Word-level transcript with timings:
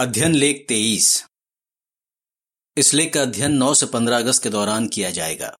अध्ययन 0.00 0.34
लेख 0.34 0.64
तेईस। 0.68 1.26
इस 2.76 2.94
लेख 2.94 3.14
का 3.14 3.22
अध्ययन 3.22 3.52
9 3.52 3.74
से 3.74 3.86
15 3.86 4.18
अगस्त 4.18 4.42
के 4.42 4.50
दौरान 4.50 4.88
किया 4.88 5.10
जाएगा। 5.10 5.56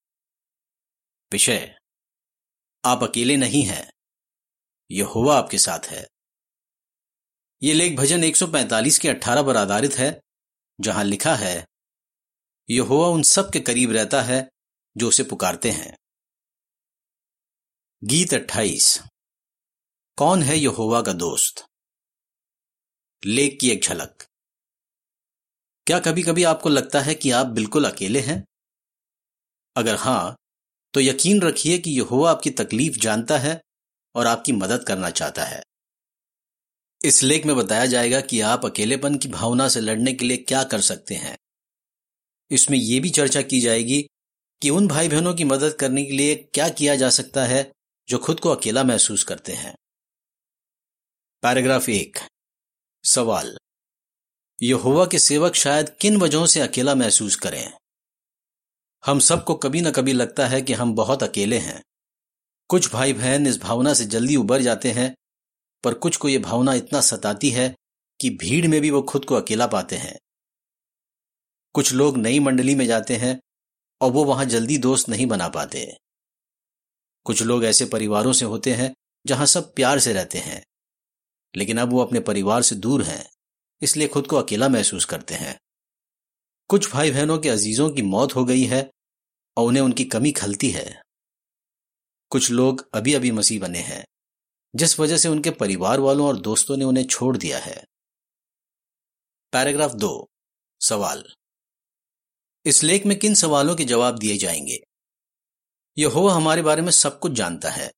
विषय, 1.33 1.79
आप 2.85 3.03
अकेले 3.03 3.37
नहीं 3.37 3.63
हैं, 3.63 3.92
यहोवा 4.90 5.38
आपके 5.38 5.58
साथ 5.58 5.79
है। 5.79 6.06
यह 7.63 7.74
लेख 7.74 7.97
भजन 7.97 8.24
145 8.24 8.99
के 8.99 9.08
18 9.08 9.42
पर 9.42 9.56
आधारित 9.56 9.92
है, 9.92 10.21
जहाँ 10.81 11.04
लिखा 11.04 11.35
है, 11.35 11.67
यहोवा 12.71 13.09
उन 13.09 13.22
सब 13.22 13.53
के 13.53 13.61
करीब 13.61 13.93
रहता 13.93 14.22
है, 14.22 14.51
जो 14.97 15.09
उसे 15.09 15.22
पुकारते 15.22 15.71
हैं। 15.71 15.97
गीत 18.05 18.34
28 18.34 19.01
कौन 20.16 20.43
है 20.43 20.57
यहोवा 20.57 21.02
का 21.02 21.12
दोस्त? 21.12 21.66
लेख 23.27 23.59
की 23.60 23.70
एक 23.70 23.82
झलक। 23.82 24.30
क्या 25.87 25.98
कभी 25.98 26.23
कभी 26.23 26.45
आपको 26.45 26.69
लगता 26.69 27.01
है 27.01 27.15
कि 27.15 27.30
आप 27.30 27.47
बिल्कुल 27.47 27.91
अकेले 27.91 28.20
हैं? 28.20 28.45
अगर 29.77 29.95
हाँ 29.95 30.37
तो 30.95 31.01
यकीन 31.01 31.43
रखिए 31.43 31.79
कि 31.79 31.91
यहोवा 31.91 32.30
आपकी 32.30 32.51
तकलीफ़ 32.51 32.97
जानता 32.97 33.39
है 33.39 33.61
और 34.15 34.27
आपकी 34.27 34.53
मदद 34.53 34.84
करना 34.89 35.11
चाहता 35.11 35.45
है। 35.45 35.62
इस 37.05 37.23
लेख 37.23 37.47
में 37.47 37.56
बताया 37.56 37.87
जाएगा 37.87 38.20
कि 38.20 38.41
आप 38.41 38.65
अकेलेपन 38.65 39.19
की 39.19 39.29
भावना 39.29 39.69
से 39.69 39.80
लड़ने 39.80 40.12
के 40.12 40.25
लिए 40.25 40.37
क्या 40.37 40.65
कर 40.65 40.80
सकते 40.80 41.15
हैं। 41.15 41.37
इसमें 42.51 42.78
यह 42.78 43.01
भी 43.01 43.11
चर्चा 43.11 43.42
की 43.42 43.61
जाएगी 43.61 44.03
कि 44.62 44.70
उन 44.70 44.89
भाई 44.89 45.09
बहनों 45.09 45.34
की 45.34 45.45
मदद 45.45 45.77
करने 45.81 46.05
के 46.05 46.12
लिए 46.12 46.34
क्या 46.34 46.69
किया 46.69 46.97
जा 46.97 47.11
सकता 47.11 47.45
है 47.45 47.73
जो 48.09 48.19
खुद 48.19 48.41
को 48.41 48.51
अकेला 48.51 48.84
महसूस 48.84 49.25
करते 49.25 49.53
हैं। 49.53 49.75
पैराग्राफ 51.42 51.89
एक, 51.89 52.19
सवाल। 53.05 53.56
यहोवा 54.62 55.06
के 55.06 55.19
सेवक 55.19 55.55
शायद 55.55 55.97
किन 56.00 56.16
वजहों 56.16 56.47
से 56.47 56.61
अकेला 56.61 56.94
महसूस 56.94 57.36
करें? 57.36 57.72
हम 59.06 59.19
सबको 59.19 59.55
कभी 59.55 59.80
ना 59.80 59.91
कभी 59.91 60.12
लगता 60.12 60.47
है 60.47 60.62
कि 60.62 60.72
हम 60.72 60.94
बहुत 60.94 61.22
अकेले 61.22 61.58
हैं। 61.58 61.83
कुछ 62.69 62.92
भाई 62.92 63.12
बहन 63.12 63.47
इस 63.47 63.61
भावना 63.61 63.94
से 63.94 64.05
जल्दी 64.05 64.36
उबर 64.36 64.62
जाते 64.62 64.91
हैं, 64.91 65.14
पर 65.84 65.94
कुछ 65.94 66.16
को 66.16 66.28
यह 66.28 66.38
भावना 66.38 66.75
इतना 66.75 67.00
सताती 67.00 67.50
है 67.50 67.77
कि 68.20 68.31
भीड़ 68.31 68.66
में 68.66 68.81
भी 68.81 68.91
वो 68.91 69.03
खुद 69.03 69.25
को 69.25 69.34
अकेला 69.34 69.66
पाते 69.66 69.97
हैं। 69.97 70.19
कुछ 71.72 71.92
लोग 71.92 72.16
नई 72.16 72.41
मंडली 72.41 72.75
में 72.75 72.86
जाते 72.86 73.16
हैं 73.16 73.41
और 74.00 74.11
वो 74.11 74.25
वहाँ 74.25 74.44
जल्दी 74.44 74.78
दोस्त 74.78 75.08
नहीं 75.08 75.27
बना 75.27 75.48
पाते। 75.48 75.97
कुछ 77.25 77.42
लोग 77.42 77.64
ऐसे 77.64 77.84
परिवारों 77.84 78.33
से 78.33 78.44
होते 78.44 78.75
हैं 78.75 78.94
जहाँ 79.27 79.47
सब 79.47 79.75
प्यार 79.75 79.98
से 79.98 80.12
रहते 80.12 80.38
हैं, 80.38 80.62
लेकिन 81.55 81.78
अब 81.78 81.91
वो 81.91 82.05
अपने 82.05 82.20
परिवार 82.20 82.62
से 82.62 82.75
दूर 82.77 83.03
हैं। 83.03 83.28
इसलिए 83.83 84.09
खुद 84.09 84.27
को 84.27 84.36
अकेला 84.36 84.69
महसूस 84.69 85.05
करते 85.05 85.34
हैं। 85.34 85.59
कुछ 86.69 86.92
भाई 86.92 87.11
बहनों 87.11 87.39
के 87.39 87.48
अजीजों 87.48 87.91
की 87.91 88.03
मौत 88.03 88.34
हो 88.37 88.45
गई 88.45 88.64
है 88.64 88.91
और 89.56 89.69
उन्हें 89.69 89.83
उनकी 89.83 90.05
कमी 90.05 90.33
खलती 90.33 90.70
है। 90.70 91.03
कुछ 92.31 92.50
लोग 92.50 92.89
अभी 92.95 93.14
अभी 93.14 93.31
मसीह 93.31 93.61
बने 93.61 93.78
हैं, 93.78 94.05
जिस 94.75 95.00
वजह 95.00 95.17
से 95.17 95.28
उनके 95.28 95.50
परिवार 95.50 96.00
वालों 96.00 96.28
और 96.28 96.41
दोस्तों 96.41 96.77
ने 96.77 96.84
उन्हें 96.84 97.05
छोड़ 97.05 97.37
दिया 97.37 97.59
है। 97.59 97.84
पैराग्राफ 99.53 99.92
दो, 99.92 100.28
सवाल। 100.81 101.25
इस 102.67 102.83
लेख 102.83 103.06
में 103.06 103.19
किन 103.19 103.34
सवालों 103.34 103.77
के 103.77 103.84
जवाब 103.84 104.19
दिए 104.19 104.37
जाएँगे? 104.37 104.78
यह 105.98 106.09
हो 106.09 106.28
हमारे 106.28 106.62
बारे 106.62 106.83
में 106.83 106.91
सब 106.91 107.19
कुछ 107.19 107.33
जानता 107.33 107.70
है, 107.70 107.91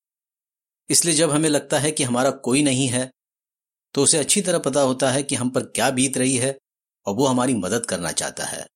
इसलिए 0.89 1.15
जब 1.15 1.31
हमें 1.31 1.49
लगता 1.49 1.79
है 1.79 1.91
कि 1.91 2.03
हमारा 2.03 2.31
कोई 2.31 2.63
नहीं 2.63 2.87
है 2.87 3.12
तो 3.93 4.03
उसे 4.03 4.17
अच्छी 4.17 4.41
तरह 4.41 4.59
पता 4.59 4.81
होता 4.81 5.11
है 5.11 5.23
कि 5.23 5.35
हम 5.35 5.49
पर 5.49 5.63
क्या 5.63 5.89
बीत 5.89 6.17
रही 6.17 6.37
है 6.37 6.59
और 7.05 7.15
वो 7.15 7.27
हमारी 7.27 7.53
मदद 7.53 7.85
करना 7.85 8.11
चाहता 8.11 8.45
है। 8.45 8.67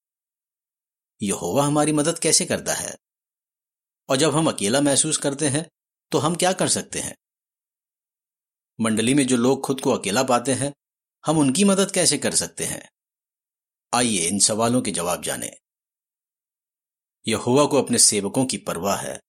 यहोवा 1.22 1.66
हमारी 1.66 1.92
मदद 1.92 2.20
कैसे 2.20 2.46
करता 2.46 2.74
है? 2.74 2.98
और 4.10 4.18
जब 4.18 4.36
हम 4.36 4.52
अकेला 4.52 4.82
महसूस 4.82 5.18
करते 5.18 5.48
हैं 5.48 5.70
तो 6.12 6.18
हम 6.18 6.36
क्या 6.36 6.54
कर 6.54 6.68
सकते 6.68 7.00
हैं? 7.00 7.16
मंडली 8.80 9.14
में 9.14 9.28
जो 9.28 9.38
लोग 9.38 9.66
खुद 9.66 9.82
को 9.82 9.92
अकेला 9.92 10.24
पाते 10.24 10.54
हैं, 10.54 10.74
हम 11.26 11.38
उनकी 11.38 11.64
मदद 11.64 11.92
कैसे 11.92 12.18
कर 12.18 12.36
सकते 12.36 12.64
हैं? 12.64 12.90
आइए 13.94 14.28
इन 14.28 14.40
सवालों 14.40 14.82
के 14.82 14.92
जवाब 14.92 15.24
जाने। 15.24 15.58
यहोवा 17.28 17.66
को 17.66 17.84
अपने 17.84 17.98
सेवकों 17.98 18.46
की 18.46 18.58
परवाह 18.58 18.98
है। 18.98 19.20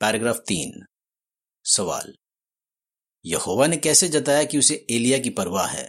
पैराग्राफ 0.00 0.36
तीन, 0.36 0.86
सवाल। 1.64 2.14
यहोवा 3.26 3.66
ने 3.66 3.76
कैसे 3.76 4.08
जताया 4.08 4.44
कि 4.44 4.58
उसे 4.58 4.86
एलिया 4.90 5.18
की 5.18 5.30
परवाह 5.30 5.66
है? 5.66 5.88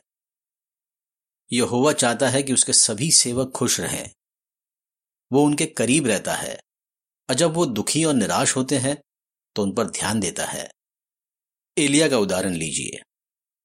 यहोवा 1.52 1.94
चाहता 1.94 2.30
है 2.30 2.44
कि 2.44 2.54
उसके 2.54 2.74
सभी 2.74 3.12
सेवक 3.12 3.52
खुश 3.52 3.80
रहें। 3.80 4.10
वो 5.32 5.44
उनके 5.44 5.66
करीब 5.66 6.08
रहता 6.08 6.34
है, 6.34 6.60
और 7.30 7.36
जब 7.36 7.54
वो 7.54 7.66
दुखी 7.66 8.04
और 8.04 8.14
निराश 8.14 8.56
होते 8.56 8.78
हैं 8.78 8.98
तो 9.56 9.64
उन 9.64 9.74
पर 9.76 9.88
ध्यान 9.88 10.20
देता 10.20 10.46
है। 10.46 10.70
एलिया 11.78 12.10
का 12.10 12.18
उदाहरण 12.18 12.54
लीजिए। 12.54 13.02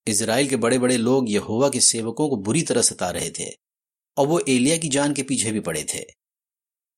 इसराइल 0.06 0.48
के 0.48 0.56
बड़े 0.56 0.78
बड़े 0.78 0.96
लोग 0.96 1.30
यहोवा 1.30 1.68
के 1.68 1.80
सेवकों 1.80 2.28
को 2.28 2.36
बुरी 2.36 2.62
तरह 2.62 2.82
सता 2.82 3.10
रहे 3.10 3.30
थे, 3.30 3.48
और 4.16 4.26
वो 4.26 4.40
एलिया 4.48 4.76
की 4.76 4.88
जान 4.88 5.14
के 5.14 5.22
पीछे 5.22 5.52
भी 5.52 5.60
पड़े 5.60 5.84
थे। 5.94 6.04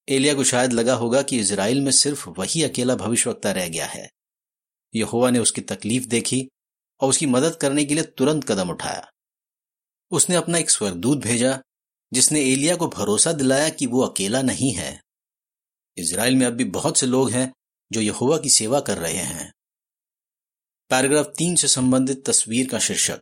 एलिया 0.08 0.34
को 0.34 0.44
शायद 0.44 0.72
लगा 0.72 0.94
होगा 0.94 1.22
कि 1.22 1.38
इसराइल 1.38 1.80
में 1.80 1.92
सिर्फ़ 1.92 2.28
वही 2.28 2.62
अकेला 2.62 2.94
भविष्यवक्ता 2.94 3.52
रह 3.52 3.68
गया 3.68 3.86
है। 3.86 4.08
यहोवा 4.94 5.30
ने 5.30 5.38
उसकी 5.38 5.60
तकलीफ़ 5.60 6.06
देखी 6.06 6.48
और 7.00 7.08
उसकी 7.08 7.26
मदद 7.26 7.56
करने 7.56 7.84
के 7.84 7.94
लिए 7.94 8.04
तुरंत 8.04 8.44
कदम 8.44 8.70
उठाया। 8.70 9.10
उसने 10.10 10.36
अपना 10.36 10.58
एक 10.58 10.70
स्वर्गदूत 10.70 11.18
भेजा, 11.18 11.62
जिसने 12.12 12.40
एलिया 12.40 12.76
को 12.76 12.88
भरोसा 12.88 13.32
दिलाया 13.32 13.68
कि 13.68 13.86
वो 13.86 14.02
अकेला 14.02 14.42
नहीं 14.42 14.72
है। 14.72 15.02
इसराइल 15.96 16.34
में 16.34 16.46
अब 16.46 16.52
भी 16.52 16.64
बहुत 16.64 16.96
से 16.96 17.06
लोग 17.06 17.30
हैं 17.30 17.52
जो 17.92 18.00
यहोवा 18.00 18.38
की 18.38 18.50
सेवा 18.50 18.80
कर 18.80 18.98
रहे 18.98 19.14
हैं। 19.14 19.52
पैराग्राफ 20.90 21.26
तीन 21.26 21.54
से 21.54 21.68
संबंधित 21.68 22.26
तस्वीर 22.26 22.70
का 22.70 22.78
शीर्षक। 22.78 23.20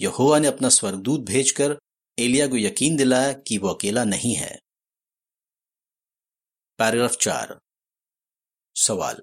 यहोवा 0.00 0.38
ने 0.38 0.48
अपना 0.48 0.68
स्वर्गदूत 0.68 1.20
भेजकर 1.20 1.78
एलिया 2.18 2.46
को 2.46 2.56
यकीन 2.56 2.96
दिलाया 2.96 3.32
कि 3.32 3.58
वो 3.58 3.68
अकेला 3.68 4.04
नहीं 4.04 4.34
है। 4.34 4.58
पैराग्राफ 6.78 7.16
चार। 7.16 7.60
सवाल। 8.76 9.22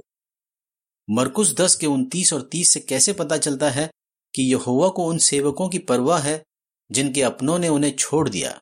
मरकुस 1.09 1.53
दस 1.53 1.75
के 1.75 1.87
उनतीस 1.87 2.33
और 2.33 2.49
तीस 2.51 2.69
से 2.69 2.79
कैसे 2.79 3.13
पता 3.13 3.37
चलता 3.37 3.69
है 3.69 3.89
कि 4.35 4.43
यहोवा 4.43 4.89
को 4.89 5.05
उन 5.05 5.17
सेवकों 5.17 5.69
की 5.69 5.79
परवाह 5.79 6.19
है 6.19 6.43
जिनके 6.91 7.21
अपनों 7.21 7.59
ने 7.59 7.67
उन्हें 7.67 7.95
छोड़ 7.95 8.29
दिया? 8.29 8.61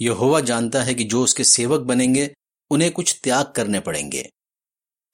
यहोवा 0.00 0.40
जानता 0.40 0.82
है 0.82 0.94
कि 0.94 1.04
जो 1.04 1.24
उसके 1.24 1.44
सेवक 1.44 1.80
बनेंगे, 1.80 2.34
उन्हें 2.70 2.92
कुछ 2.92 3.20
त्याग 3.22 3.52
करने 3.56 3.80
पड़ेंगे। 3.80 4.30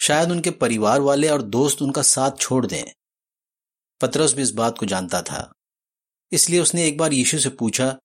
शायद 0.01 0.31
उनके 0.31 0.51
परिवार 0.51 1.01
वाले 1.01 1.29
और 1.29 1.43
दोस्त 1.43 1.83
उनका 1.83 2.03
साथ 2.03 2.31
छोड़ 2.41 2.67
दें। 2.67 2.85
पतरस 4.01 4.33
भी 4.33 4.43
इस 4.43 4.51
बात 4.51 4.79
को 4.79 4.87
जानता 4.87 5.23
था। 5.23 5.53
इसलिए 6.33 6.61
उसने 6.61 6.87
एक 6.87 6.99
बार 6.99 7.13
यीशु 7.13 7.39
से 7.39 7.49
पूछा, 7.49 7.99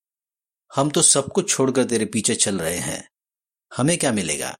हम 0.74 0.90
तो 0.90 1.02
सब 1.02 1.32
कुछ 1.32 1.50
छोड़कर 1.50 1.84
तेरे 1.84 2.06
पीछे 2.06 2.34
चल 2.34 2.58
रहे 2.58 2.78
हैं। 2.78 3.08
हमें 3.76 3.98
क्या 3.98 4.12
मिलेगा? 4.12 4.56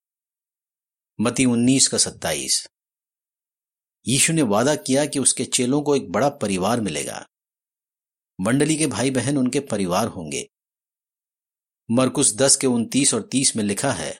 मती 1.21 1.45
उन्नीस 1.45 1.89
का 1.89 1.99
सत्ताईस। 1.99 2.69
यीशु 4.07 4.33
ने 4.33 4.43
वादा 4.43 4.75
किया 4.77 5.05
कि 5.07 5.19
उसके 5.19 5.45
चेलों 5.45 5.83
को 5.83 5.97
एक 5.97 6.11
बड़ा 6.13 6.29
परिवार 6.29 6.81
मिलेगा। 6.81 7.27
मंडली 8.41 8.77
के 8.77 8.87
भाई 8.87 9.11
बहन 9.11 9.39
उनके 9.39 9.61
परिवार 9.61 10.07
होंगे। 10.07 10.49
मरकुस 11.91 12.35
दस 12.37 12.57
के 12.57 12.67
उनतीस 12.67 13.15
और 13.15 13.23
तीस 13.23 13.57
में 13.57 13.65
लिखा 13.65 13.93
है, 13.93 14.19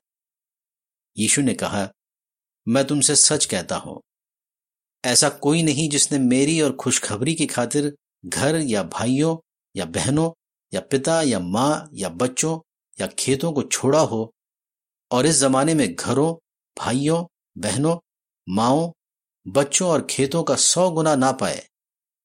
यीशु 1.17 1.43
ने 1.43 1.55
कहा, 1.55 1.89
मैं 2.69 2.85
तुमसे 2.85 3.17
सच 3.17 3.45
कहता 3.45 3.77
हूँ। 3.77 4.01
ऐसा 5.05 5.29
कोई 5.29 5.63
नहीं 5.63 5.89
जिसने 5.89 6.19
मेरी 6.19 6.61
और 6.61 6.77
खुशखबरी 6.77 7.35
की 7.35 7.47
खातिर 7.47 7.97
घर 8.27 8.57
या 8.57 8.83
भाइयों 8.83 9.37
या 9.77 9.85
बहनों 9.85 10.31
या 10.73 10.81
पिता 10.81 11.23
या 11.23 11.39
माँ 11.39 11.89
या 11.95 12.09
बच्चों 12.09 12.59
या 13.01 13.07
खेतों 13.19 13.53
को 13.53 13.63
छोड़ा 13.63 14.01
हो 14.01 14.33
और 15.11 15.27
इस 15.27 15.37
जमाने 15.37 15.75
में 15.75 15.95
घरों, 15.95 16.35
भाइयों, 16.77 17.25
बहनों, 17.59 17.97
माओ 18.49 18.93
बच्चों 19.47 19.91
और 19.91 20.07
खेतों 20.11 20.43
का 20.45 20.57
सौ 20.57 20.91
गुना 20.91 21.15
ना 21.17 21.33
पाए, 21.33 21.67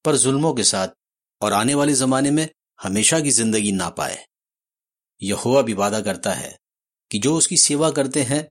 पर 0.06 0.16
जुल्मों 0.18 0.54
के 0.54 0.64
साथ 0.64 0.88
और 1.42 1.54
आने 1.54 1.76
वाले 1.76 1.94
जमाने 1.94 2.32
में 2.32 2.48
हमेशा 2.82 3.20
की 3.20 3.32
ज़िंदगी 3.32 3.72
ना 3.72 3.90
पाए। 3.90 4.26
यहोवा 5.22 5.62
भी 5.62 5.74
वादा 5.74 6.02
करता 6.02 6.34
है 6.34 6.58
कि 7.12 7.20
जो 7.20 7.36
उसकी 7.38 7.58
सेवा 7.58 7.90
करते 7.92 8.24
हैं, 8.24 8.48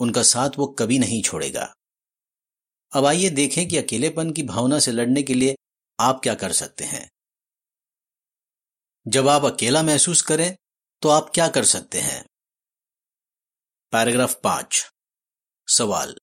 उनका 0.00 0.22
साथ 0.22 0.58
वो 0.58 0.66
कभी 0.66 0.98
नहीं 0.98 1.22
छोड़ेगा। 1.22 1.72
अब 2.92 3.04
आइए 3.04 3.30
देखें 3.30 3.68
कि 3.68 3.76
अकेलेपन 3.76 4.30
की 4.32 4.42
भावना 4.42 4.78
से 4.78 4.92
लड़ने 4.92 5.22
के 5.22 5.34
लिए 5.34 5.56
आप 5.98 6.20
क्या 6.22 6.34
कर 6.34 6.52
सकते 6.52 6.84
हैं। 6.84 7.08
जब 9.06 9.28
आप 9.28 9.44
अकेला 9.44 9.82
महसूस 9.82 10.22
करें 10.22 10.56
तो 11.02 11.08
आप 11.08 11.30
क्या 11.34 11.48
कर 11.48 11.64
सकते 11.64 12.00
हैं? 12.00 12.24
पैराग्राफ 13.92 14.40
पाँच, 14.44 14.84
सवाल। 15.68 16.16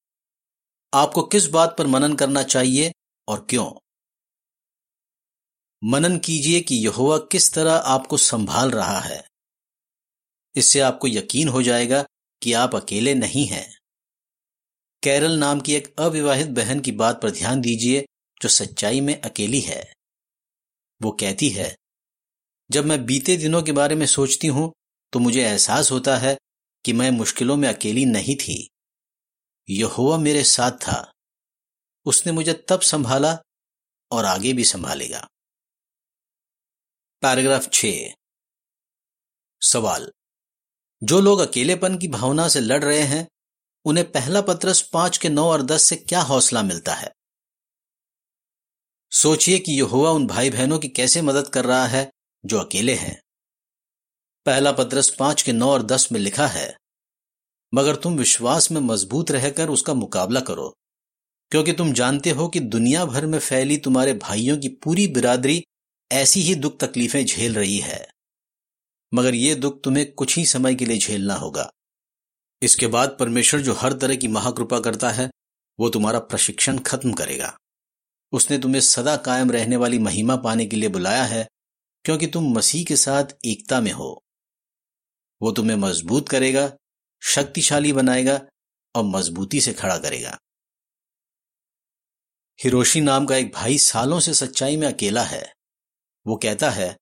आपको 0.94 1.24
किस 1.24 1.45
बात 1.45 1.75
पर 1.78 1.88
मनन 1.88 2.16
करना 2.16 2.44
चाहिए 2.44 2.94
और 3.28 3.48
क्यों? 3.50 3.72
मनन 5.84 6.18
कीजिए 6.18 6.62
कि 6.62 6.75
यहोवा 6.75 7.18
किस 7.18 7.54
तरह 7.54 7.74
आपको 7.74 8.18
संभाल 8.18 8.72
रहा 8.72 9.00
है। 9.00 9.24
इससे 10.56 10.80
आपको 10.80 11.07
यकीन 11.07 11.48
हो 11.48 11.62
जाएगा 11.62 12.06
कि 12.42 12.54
आप 12.54 12.75
अकेले 12.75 13.13
नहीं 13.13 13.45
हैं। 13.45 13.80
कैरल 15.04 15.31
नाम 15.31 15.60
की 15.60 15.74
एक 15.74 15.95
अविवाहित 16.00 16.48
बहन 16.48 16.80
की 16.80 16.92
बात 16.92 17.22
पर 17.22 17.31
ध्यान 17.31 17.62
दीजिए 17.62 18.06
जो 18.42 18.50
सच्चाई 18.50 19.01
में 19.01 19.22
अकेली 19.22 19.62
है। 19.62 19.94
वो 21.01 21.12
कहती 21.12 21.50
है, 21.50 21.75
जब 22.72 22.86
मैं 22.86 23.06
बीते 23.06 23.38
दिनों 23.38 23.63
के 23.63 23.72
बारे 23.72 23.96
में 23.96 24.06
सोचती 24.06 24.48
हूँ 24.48 24.74
तो 25.13 25.19
मुझे 25.19 25.44
एहसास 25.44 25.92
होता 25.92 26.18
है 26.18 26.38
कि 26.86 26.94
मैं 26.94 27.12
मुश्किलों 27.12 27.57
में 27.57 27.69
अकेली 27.69 28.06
नहीं 28.06 28.36
थी। 28.36 28.69
यहोवा 29.69 30.18
मेरे 30.18 30.44
साथ 30.44 30.71
था। 30.71 31.13
उसने 32.06 32.31
मुझे 32.31 32.65
तब 32.69 32.81
संभाला 32.81 33.39
और 34.12 34.25
आगे 34.25 34.54
भी 34.54 34.63
संभालेगा। 34.63 35.27
पैराग्राफ 37.21 37.69
छ। 37.74 37.86
सवाल। 39.62 40.12
जो 41.04 41.21
लोग 41.21 41.39
अकेलेपन 41.39 41.98
की 41.98 42.07
भावना 42.07 42.48
से 42.48 42.60
लड़ 42.60 42.83
रहे 42.83 43.01
हैं, 43.01 43.27
उन्हें 43.86 44.12
पहला 44.12 44.42
पत्रस 44.42 44.89
पाँच 44.94 45.18
के 45.18 45.30
नौ 45.30 45.45
और 45.45 45.62
दस 45.62 45.81
से 45.81 45.95
क्या 45.95 46.21
हौसला 46.21 46.63
मिलता 46.63 46.94
है? 46.94 47.13
सोचिए 49.12 49.60
कि 49.60 49.71
यहोवा 49.71 50.12
उन 50.12 50.27
भाई 50.27 50.50
बहनों 50.50 50.80
की 50.80 50.88
कैसे 50.88 51.21
मदद 51.21 51.48
कर 51.48 51.65
रहा 51.65 51.86
है 51.86 52.12
जो 52.45 52.60
अकेले 52.60 52.95
हैं। 52.95 53.21
पहला 54.45 54.71
पत्रस 54.71 55.15
पाँच 55.19 55.42
के 55.42 55.51
नौ 55.54 55.71
और 55.71 55.83
दस 55.83 56.12
में 56.12 56.19
लिखा 56.19 56.48
है 56.48 56.83
मगर 57.74 57.96
तुम 57.96 58.18
विश्वास 58.18 58.72
में 58.72 58.81
मज़बूत 58.81 59.31
रहकर 59.31 59.70
उसका 59.70 59.94
मुकाबला 59.94 60.40
करो। 60.40 60.78
क्योंकि 61.52 61.74
तुम 61.74 61.94
जानते 61.94 62.30
हो 62.30 62.48
कि 62.48 62.60
दुनिया 62.60 63.06
भर 63.06 63.25
में 63.25 63.40
फैली 63.40 63.78
तुम्हारे 63.78 64.14
भाइयों 64.14 64.58
की 64.58 64.70
पूरी 64.70 65.08
बिरादरी 65.08 65.64
ऐसी 66.12 66.42
ही 66.42 66.56
दुख 66.56 66.80
तकलीफें 66.80 67.25
झेल 67.25 67.54
रही 67.54 67.78
है। 67.78 68.08
मगर 69.14 69.36
यह 69.36 69.56
दुख 69.56 69.84
तुम्हें 69.84 70.14
कुछ 70.14 70.38
ही 70.38 70.46
समय 70.46 70.75
के 70.75 70.86
लिए 70.86 70.98
झेलना 70.98 71.36
होगा। 71.36 71.72
इसके 72.62 72.88
बाद 72.88 73.18
परमेश्वर 73.20 73.62
जो 73.62 73.74
हर 73.74 73.94
तरह 73.94 74.16
की 74.16 74.28
महाकृपा 74.28 74.80
करता 74.80 75.10
है, 75.10 75.31
वो 75.80 75.90
तुम्हारा 75.90 76.20
प्रशिक्षण 76.20 76.78
खत्म 76.78 77.14
करेगा। 77.14 77.58
उसने 78.31 78.58
तुम्हें 78.58 78.81
सदा 78.81 79.16
कायम 79.16 79.52
रहने 79.52 79.75
वाली 79.75 80.00
महिमा 80.00 80.36
पाने 80.36 80.66
के 80.66 80.75
लिए 80.75 80.90
बुलाया 80.90 81.24
है, 81.24 81.48
क्योंकि 82.06 82.28
तुम 82.28 82.54
मसीह 82.54 82.86
के 82.86 82.96
साथ 82.96 83.24
एकता 83.46 83.81
में 83.81 83.92
हो। 83.92 84.24
वो 85.42 85.52
तुम्हें 85.52 85.78
मज़बूत 85.78 86.30
करेगा 86.30 86.78
शक्तिशाली 87.24 87.94
बनाएगा 87.94 88.40
और 88.96 89.04
मजबूती 89.06 89.62
से 89.62 89.74
खड़ा 89.74 89.98
करेगा। 89.98 90.38
हिरोशी 92.60 93.02
नाम 93.02 93.25
का 93.25 93.36
एक 93.36 93.52
भाई 93.54 93.78
सालों 93.78 94.20
से 94.20 94.34
सच्चाई 94.34 94.78
में 94.78 94.88
अकेला 94.88 95.24
है। 95.24 95.54
वो 96.25 96.36
कहता 96.36 96.70
है, 96.70 96.96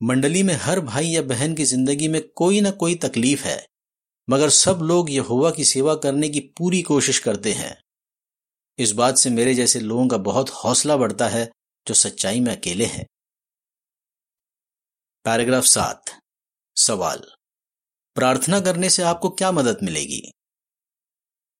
मंडली 0.00 0.42
में 0.42 0.54
हर 0.54 0.80
भाई 0.80 1.06
या 1.06 1.22
बहन 1.22 1.54
की 1.54 1.64
ज़िंदगी 1.64 2.08
में 2.08 2.20
कोई 2.28 2.60
ना 2.60 2.70
कोई 2.70 2.94
तकलीफ़ 2.94 3.44
है, 3.44 3.66
मगर 4.28 4.50
सब 4.50 4.78
लोग 4.82 5.10
यहोवा 5.10 5.50
की 5.50 5.64
सेवा 5.64 5.94
करने 5.94 6.28
की 6.28 6.40
पूरी 6.40 6.82
कोशिश 6.82 7.18
करते 7.18 7.52
हैं। 7.52 7.76
इस 8.78 8.92
बात 8.92 9.18
से 9.18 9.30
मेरे 9.30 9.54
जैसे 9.54 9.80
लोगों 9.80 10.06
का 10.08 10.16
बहुत 10.16 10.50
हौसला 10.50 10.96
बढ़ता 10.96 11.28
है 11.28 11.50
जो 11.86 11.94
सच्चाई 11.94 12.40
में 12.40 12.56
अकेले 12.56 12.84
हैं। 12.84 13.06
पैराग्राफ 15.24 15.64
सात, 15.64 16.20
सवाल 16.76 17.22
प्रार्थना 18.16 18.60
करने 18.60 18.90
से 18.90 19.02
आपको 19.02 19.30
क्या 19.30 19.52
मदद 19.52 19.78
मिलेगी? 19.82 20.32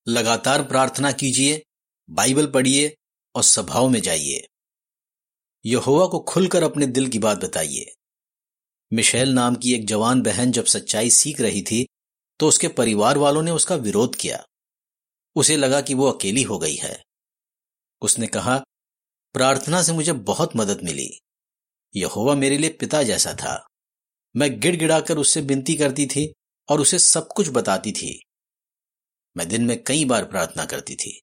लगातार 0.09 0.63
प्रार्थना 0.63 1.13
कीजिए, 1.13 1.63
बाइबल 2.11 2.47
पढ़िए 2.47 2.97
और 3.35 3.43
सभाओं 3.43 3.89
में 3.89 4.01
जाइए। 4.01 4.47
यहोवा 5.67 6.07
को 6.07 6.19
खुलकर 6.19 6.63
अपने 6.63 6.87
दिल 6.87 7.09
की 7.09 7.19
बात 7.19 7.39
बताइए। 7.39 7.93
मिशेल 8.93 9.33
नाम 9.33 9.55
की 9.55 9.75
एक 9.75 9.87
जवान 9.87 10.23
बहन 10.23 10.53
जब 10.53 10.65
सच्चाई 10.65 11.11
सीख 11.11 11.41
रही 11.41 11.63
थी 11.63 11.87
तो 12.41 12.49
उसके 12.49 12.69
परिवार 12.69 13.19
वालों 13.19 13.43
ने 13.43 13.51
उसका 13.51 13.75
विरोध 13.75 14.17
किया। 14.17 14.45
उसे 15.37 15.57
लगा 15.57 15.81
कि 15.81 15.95
वो 15.95 16.11
अकेली 16.11 16.43
हो 16.43 16.59
गई 16.59 16.77
है। 16.77 17.03
उसने 18.03 18.27
कहा, 18.27 18.59
प्रार्थना 19.33 19.83
से 19.83 19.93
मुझे 19.93 20.13
बहुत 20.13 20.57
मदद 20.57 20.83
मिली। 20.85 21.21
यहोवा 21.97 22.35
मेरे 22.35 22.59
लिए 22.59 22.71
पिता 22.71 23.03
जैसा 23.03 23.35
था। 23.35 23.67
मैं 24.37 24.61
गिड़गिड़ाकर 24.61 25.19
उससे 25.19 25.41
विनती 25.41 25.75
करती 25.75 26.07
थी 26.07 26.33
और 26.69 26.81
उसे 26.81 26.99
सब 26.99 27.29
कुछ 27.37 27.49
बताती 27.49 27.93
थी। 27.93 28.23
मैं 29.37 29.49
दिन 29.49 29.65
में 29.65 29.85
कई 29.85 30.05
बार 30.05 30.25
प्रार्थना 30.25 30.65
करती 30.65 30.97
थी। 30.97 31.23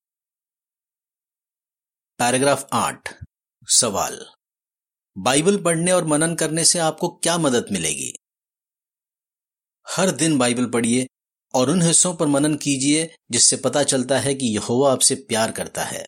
पैराग्राफ 2.17 2.69
आठ, 2.73 3.23
सवाल। 3.67 4.25
बाइबल 5.17 5.63
पढ़ने 5.63 5.91
और 5.91 6.05
मनन 6.05 6.35
करने 6.35 6.65
से 6.65 6.79
आपको 6.79 7.09
क्या 7.09 7.37
मदद 7.37 7.65
मिलेगी? 7.71 8.13
हर 9.89 10.11
दिन 10.11 10.37
बाइबल 10.37 10.69
पढ़िए 10.69 11.07
और 11.53 11.69
उन 11.69 11.81
हिस्सों 11.81 12.15
पर 12.15 12.27
मनन 12.27 12.57
कीजिए 12.57 13.15
जिससे 13.31 13.57
पता 13.57 13.83
चलता 13.83 14.19
है 14.19 14.35
कि 14.35 14.45
यहोवा 14.45 14.91
आपसे 14.91 15.15
प्यार 15.15 15.51
करता 15.51 15.83
है। 15.83 16.05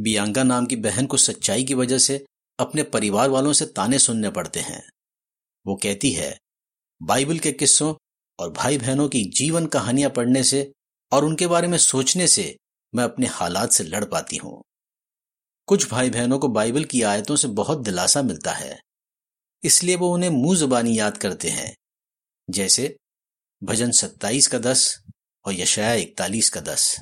बियांगा 0.00 0.42
नाम 0.42 0.66
की 0.66 0.76
बहन 0.76 1.06
को 1.06 1.16
सच्चाई 1.16 1.64
की 1.64 1.74
वजह 1.74 1.98
से 1.98 2.26
अपने 2.58 2.82
परिवार 2.82 3.28
वालों 3.28 3.52
से 3.52 3.66
ताने 3.66 3.98
सुनने 3.98 4.30
पड़ते 4.30 4.60
हैं। 4.60 4.90
वो 5.66 5.76
कहती 5.76 6.12
है 6.12 6.38
बाइबल 7.02 7.38
के 7.38 7.52
किस्सों 7.52 7.94
और 8.38 8.50
भाई 8.50 8.78
बहनों 8.78 9.08
की 9.08 9.24
जीवन 9.24 9.66
कहानियाँ 9.66 10.10
पढ़ने 10.10 10.42
से 10.42 10.72
और 11.12 11.24
उनके 11.24 11.46
बारे 11.46 11.68
में 11.68 11.78
सोचने 11.78 12.26
से 12.26 12.56
मैं 12.94 13.04
अपने 13.04 13.26
हालात 13.26 13.72
से 13.72 13.84
लड़ 13.84 14.04
पाती 14.04 14.36
हूँ। 14.36 14.62
कुछ 15.66 15.90
भाई 15.90 16.10
बहनों 16.10 16.38
को 16.38 16.48
बाइबल 16.48 16.84
की 16.84 17.02
आयतों 17.02 17.36
से 17.36 17.48
बहुत 17.48 17.78
दिलासा 17.78 18.22
मिलता 18.22 18.52
है। 18.52 18.80
इसलिए 19.64 19.96
वो 19.96 20.14
उन्हें 20.14 20.30
मुँह 20.30 20.58
जुबानी 20.58 20.98
याद 20.98 21.16
करते 21.16 21.48
हैं। 21.48 21.76
जैसे 22.50 22.96
भजन 23.64 23.90
सत्ताईस 23.90 24.46
का 24.46 24.58
दस 24.58 25.02
और 25.44 25.52
यशया 25.52 25.94
इकतालीस 25.94 26.50
का 26.50 26.60
दस। 26.60 27.00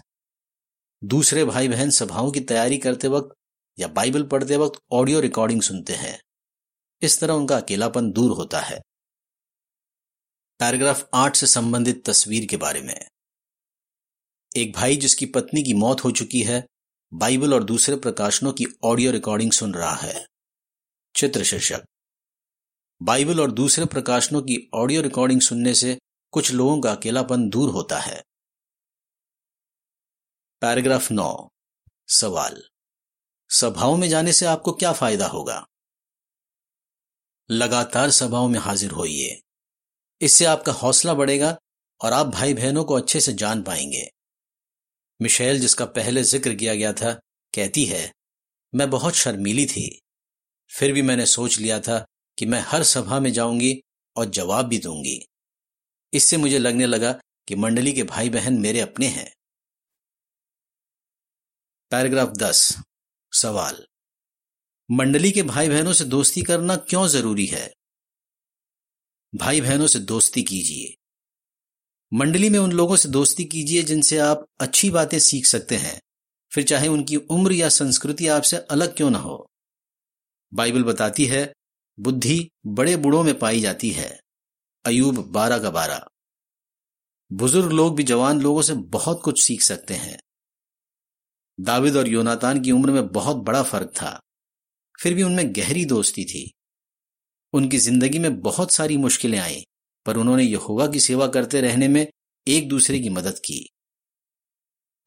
दूसरे 1.04 1.44
भाई 1.44 1.68
बहन 1.68 1.90
सभाओं 1.90 2.30
की 2.30 2.40
तैयारी 2.40 2.78
करते 2.78 3.08
वक्त 3.08 3.34
या 3.80 3.88
बाइबल 3.88 4.22
पढ़ते 4.22 4.56
वक्त 4.56 4.80
ऑडियो 4.92 5.20
रिकॉर्डिंग 5.20 5.62
सुनते 5.62 5.92
हैं। 5.92 6.20
इस 7.02 7.20
तरह 7.20 7.34
उनका 7.34 7.56
अकेलापन 7.56 8.12
दूर 8.12 8.30
होता 8.30 8.60
है। 8.60 8.80
पैराग्राफ 10.64 11.08
आठ 11.14 11.36
से 11.36 11.46
संबंधित 11.46 12.04
तस्वीर 12.06 12.46
के 12.46 12.56
बारे 12.56 12.82
में। 12.82 13.00
एक 14.56 14.72
भाई 14.72 14.96
जिसकी 14.96 15.26
पत्नी 15.26 15.62
की 15.62 15.74
मौत 15.74 16.04
हो 16.04 16.10
चुकी 16.10 16.42
है, 16.42 16.66
बाइबल 17.14 17.54
और 17.54 17.64
दूसरे 17.64 17.96
प्रकाशनों 17.96 18.52
की 18.52 18.64
ऑडियो 18.84 19.12
रिकॉर्डिंग 19.12 19.52
सुन 19.52 19.74
रहा 19.74 19.94
है। 19.94 20.26
चित्र 21.16 21.44
शीर्षक। 21.44 21.84
बाइबल 23.02 23.40
और 23.40 23.50
दूसरे 23.50 23.84
प्रकाशनों 23.84 24.42
की 24.42 24.70
ऑडियो 24.74 25.02
रिकॉर्डिंग 25.02 25.40
सुनने 25.40 25.74
से 25.74 25.98
कुछ 26.30 26.52
लोगों 26.52 26.80
का 26.80 26.92
अकेलापन 26.92 27.48
दूर 27.48 27.70
होता 27.70 28.00
है। 28.00 28.24
पैराग्राफ 30.60 31.10
नौ। 31.10 31.48
सवाल। 32.08 32.68
सभाओं 33.50 33.96
में 33.96 34.08
जाने 34.08 34.32
से 34.32 34.46
आपको 34.46 34.72
क्या 34.72 34.92
फ़ायदा 34.92 35.26
होगा? 35.26 35.66
लगातार 37.50 38.10
सभाओं 38.10 38.48
में 38.48 38.60
हाजिर 38.60 38.90
होइए। 38.90 39.40
इससे 40.24 40.44
आपका 40.44 40.72
हौसला 40.72 41.14
बढ़ेगा 41.14 41.56
और 42.00 42.12
आप 42.12 42.26
भाई 42.26 42.54
बहनों 42.54 42.84
को 42.84 42.94
अच्छे 42.94 43.20
से 43.20 43.32
जान 43.32 43.62
पाएँगे। 43.62 44.10
मिशेल, 45.22 45.60
जिसका 45.60 45.84
पहले 45.84 46.22
ज़िक्र 46.22 46.54
किया 46.54 46.74
गया 46.74 46.92
था, 46.92 47.12
कहती 47.54 47.84
है, 47.84 48.12
मैं 48.74 48.90
बहुत 48.90 49.14
शर्मीली 49.14 49.66
थी। 49.66 50.00
फिर 50.70 50.92
भी 50.92 51.02
मैंने 51.02 51.26
सोच 51.26 51.58
लिया 51.58 51.80
था 51.80 52.04
कि 52.38 52.46
मैं 52.46 52.60
हर 52.60 52.82
सभा 52.82 53.20
में 53.20 53.32
जाऊँगी 53.32 53.82
और 54.16 54.24
जवाब 54.24 54.66
भी 54.66 54.78
दूँगी। 54.78 55.26
इससे 56.12 56.36
मुझे 56.36 56.58
लगने 56.58 56.86
लगा 56.86 57.12
कि 57.48 57.54
मंडली 57.54 57.92
के 57.92 58.02
भाई 58.02 58.30
बहन 58.30 58.58
मेरे 58.58 58.80
अपने 58.80 59.06
हैं। 59.06 59.32
पैराग्राफ 61.90 62.28
दस, 62.28 62.78
सवाल। 63.32 63.86
मंडली 64.90 65.32
के 65.32 65.42
भाई 65.42 65.68
बहनों 65.68 65.92
से 65.92 66.04
दोस्ती 66.04 66.42
करना 66.42 66.76
क्यों 66.76 67.06
ज़रूरी 67.08 67.46
है? 67.46 67.72
भाई 69.36 69.60
बहनों 69.60 69.86
से 69.86 69.98
दोस्ती 69.98 70.42
कीजिए। 70.42 70.94
मंडली 72.12 72.48
में 72.48 72.58
उन 72.58 72.72
लोगों 72.72 72.96
से 72.96 73.08
दोस्ती 73.08 73.44
कीजिए 73.44 73.82
जिनसे 73.82 74.18
आप 74.18 74.46
अच्छी 74.60 74.90
बातें 74.90 75.18
सीख 75.18 75.46
सकते 75.46 75.76
हैं। 75.76 76.00
फिर 76.54 76.64
चाहे 76.64 76.88
उनकी 76.88 77.16
उम्र 77.16 77.52
या 77.52 77.68
संस्कृति 77.68 78.26
आपसे 78.26 78.56
अलग 78.56 78.96
क्यों 78.96 79.10
ना 79.10 79.18
हो। 79.18 79.46
बाइबल 80.54 80.84
बताती 80.84 81.24
है, 81.24 81.54
बुद्धि 82.00 82.50
बड़े 82.66 82.96
बूढ़ों 82.96 83.24
में 83.24 83.38
पाई 83.38 83.60
जाती 83.60 83.90
है। 83.90 84.20
अयूब 84.86 85.32
बारह 85.32 85.58
का 85.58 85.70
बारह। 85.70 86.06
बुज़ुर्ग 87.32 87.72
लोग 87.72 87.96
भी 87.96 88.02
जवान 88.02 88.40
लोगों 88.40 88.62
से 88.62 88.74
बहुत 88.74 89.22
कुछ 89.24 89.42
सीख 89.42 89.62
सकते 89.62 89.94
हैं। 89.94 90.20
दाविद 91.60 91.96
और 91.96 92.08
योनातान 92.08 92.62
की 92.62 92.70
उम्र 92.70 92.90
में 92.90 93.08
बहुत 93.08 93.36
बड़ा 93.36 93.62
फ़र्क 93.62 93.88
था। 93.88 94.20
फिर 95.02 95.14
भी 95.14 95.22
उनमें 95.22 95.52
गहरी 95.52 95.84
दोस्ती 95.84 96.24
थी। 96.24 96.52
उनकी 97.54 97.78
ज़िंदगी 97.78 98.18
में 98.18 98.40
बहुत 98.40 98.72
सारी 98.72 98.96
मुश्किलें 98.96 99.38
आई, 99.38 99.64
पर 100.06 100.16
उन्होंने 100.16 100.42
यहोवा 100.42 100.86
की 100.86 101.00
सेवा 101.00 101.26
करते 101.26 101.60
रहने 101.60 101.88
में 101.88 102.06
एक 102.46 102.68
दूसरे 102.68 103.00
की 103.00 103.08
मदद 103.08 103.38
की। 103.38 103.70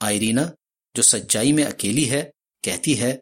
आयरीना, 0.02 0.52
जो 0.96 1.04
सच्चाई 1.04 1.52
में 1.52 1.64
अकेली 1.64 2.06
है, 2.06 2.32
कहती 2.64 2.94
है, 2.94 3.20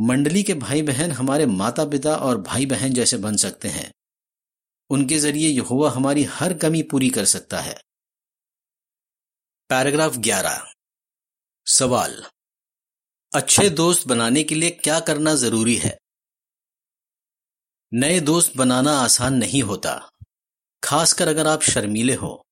मंडली 0.00 0.42
के 0.42 0.54
भाई 0.54 0.82
बहन 0.82 1.10
हमारे 1.10 1.46
माता 1.46 1.84
पिता 1.84 2.16
और 2.16 2.40
भाई 2.40 2.66
बहन 2.66 2.92
जैसे 2.92 3.16
बन 3.16 3.36
सकते 3.36 3.68
हैं। 3.68 3.92
उनके 4.90 5.18
ज़रिए 5.18 5.48
यहोवा 5.48 5.90
हमारी 5.90 6.24
हर 6.24 6.54
कमी 6.54 6.82
पूरी 6.82 7.10
कर 7.10 7.24
सकता 7.24 7.60
है। 7.60 7.80
पैराग्राफ 9.70 10.16
11 10.16 10.72
सवाल, 11.66 12.24
अच्छे 13.32 13.70
दोस्त 13.70 14.08
बनाने 14.08 14.42
के 14.42 14.54
लिए 14.54 14.70
क्या 14.70 15.00
करना 15.00 15.34
ज़रूरी 15.34 15.76
है? 15.76 15.98
नए 17.94 18.20
दोस्त 18.20 18.56
बनाना 18.56 18.92
आसान 18.92 19.34
नहीं 19.34 19.62
होता। 19.62 20.10
खासकर 20.84 21.28
अगर 21.28 21.46
आप 21.46 21.62
शर्मीले 21.62 22.14
हो। 22.14 22.44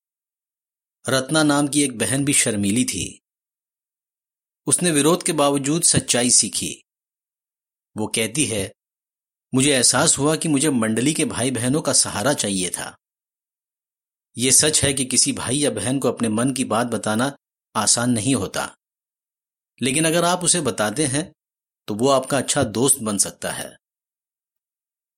रत्ना 1.09 1.43
नाम 1.43 1.69
की 1.69 1.83
एक 1.83 1.99
बहन 1.99 2.25
भी 2.25 2.33
शर्मीली 2.33 2.85
थी। 2.85 3.21
उसने 4.67 4.91
विरोध 4.91 5.23
के 5.23 5.33
बावजूद 5.33 5.83
सच्चाई 5.83 6.31
सीखी। 6.31 6.83
वो 7.97 8.07
कहती 8.07 8.45
है, 8.45 8.73
मुझे 9.55 9.75
एहसास 9.75 10.19
हुआ 10.19 10.37
कि 10.37 10.49
मुझे 10.49 10.71
मंडली 10.71 11.15
के 11.15 11.25
भाई 11.25 11.51
बहनों 11.51 11.83
का 11.83 11.93
सहारा 11.93 12.33
चाहिए 12.33 12.71
था। 12.71 12.97
यह 14.39 14.51
सच 14.51 14.85
है 14.85 14.93
कि 14.93 15.05
किसी 15.05 15.33
भाई 15.33 15.57
या 15.57 15.71
बहन 15.71 15.99
को 15.99 16.09
अपने 16.09 16.29
मन 16.29 16.53
की 16.53 16.65
बात 16.65 16.87
बताना 16.87 17.37
आसान 17.77 18.11
नहीं 18.11 18.35
होता। 18.35 18.77
लेकिन 19.83 20.05
अगर 20.05 20.25
आप 20.25 20.45
उसे 20.45 20.61
बताते 20.61 21.07
हैं 21.07 21.33
तो 21.87 21.95
वो 21.95 22.09
आपका 22.09 22.39
अच्छा 22.39 22.63
दोस्त 22.63 22.99
बन 22.99 23.19
सकता 23.19 23.51
है। 23.53 23.77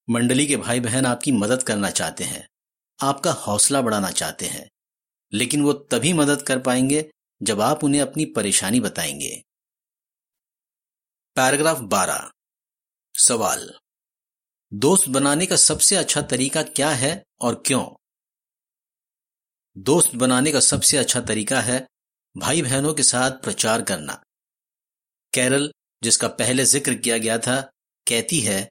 मंडली 0.09 0.45
के 0.47 0.57
भाई 0.57 0.79
बहन 0.79 1.05
आपकी 1.05 1.31
मदद 1.31 1.63
करना 1.63 1.89
चाहते 1.89 2.23
हैं, 2.23 2.47
आपका 2.99 3.31
हौसला 3.31 3.81
बढ़ाना 3.81 4.11
चाहते 4.11 4.45
हैं, 4.45 4.69
लेकिन 5.33 5.61
वो 5.61 5.73
तभी 5.73 6.13
मदद 6.13 6.41
कर 6.41 6.59
पाएँगे 6.59 7.11
जब 7.43 7.61
आप 7.61 7.83
उन्हें 7.83 8.01
अपनी 8.01 8.25
परेशानी 8.25 8.79
बताएँगे। 8.79 9.43
पैराग्राफ 11.35 11.79
12 11.79 12.31
सवाल। 13.15 13.73
दोस्त 14.73 15.09
बनाने 15.09 15.45
का 15.45 15.55
सबसे 15.55 15.95
अच्छा 15.95 16.21
तरीका 16.21 16.63
क्या 16.63 16.89
है 16.89 17.23
और 17.41 17.63
क्यों? 17.65 17.85
दोस्त 19.77 20.15
बनाने 20.15 20.51
का 20.51 20.59
सबसे 20.59 20.97
अच्छा 20.97 21.21
तरीका 21.21 21.61
है 21.61 21.87
भाई 22.37 22.61
बहनों 22.61 22.93
के 22.93 23.03
साथ 23.03 23.31
प्रचार 23.31 23.81
करना। 23.81 24.23
कैरल, 25.33 25.71
जिसका 26.03 26.27
पहले 26.27 26.65
ज़िक्र 26.65 26.93
किया 26.93 27.17
गया 27.17 27.37
था, 27.37 27.61
कहती 28.07 28.39
है 28.39 28.69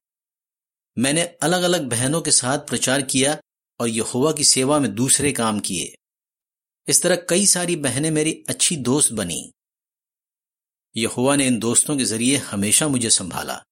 मैंने 0.96 1.22
अलग 1.42 1.62
अलग 1.62 1.88
बहनों 1.88 2.20
के 2.22 2.30
साथ 2.30 2.58
प्रचार 2.58 3.02
किया 3.02 3.36
और 3.80 3.88
यहोवा 3.88 4.32
की 4.32 4.44
सेवा 4.44 4.78
में 4.78 4.94
दूसरे 4.94 5.32
काम 5.32 5.60
किए। 5.60 5.94
इस 6.88 7.02
तरह 7.02 7.16
कई 7.28 7.46
सारी 7.46 7.76
बहनें 7.78 8.10
मेरी 8.10 8.32
अच्छी 8.48 8.76
दोस्त 8.78 9.12
बनी। 9.12 9.52
यहोवा 10.94 11.36
ने 11.36 11.46
इन 11.46 11.58
दोस्तों 11.58 11.96
के 11.96 12.04
ज़रिए 12.04 12.36
हमेशा 12.36 12.88
मुझे 12.88 13.10
संभाला। 13.10 13.62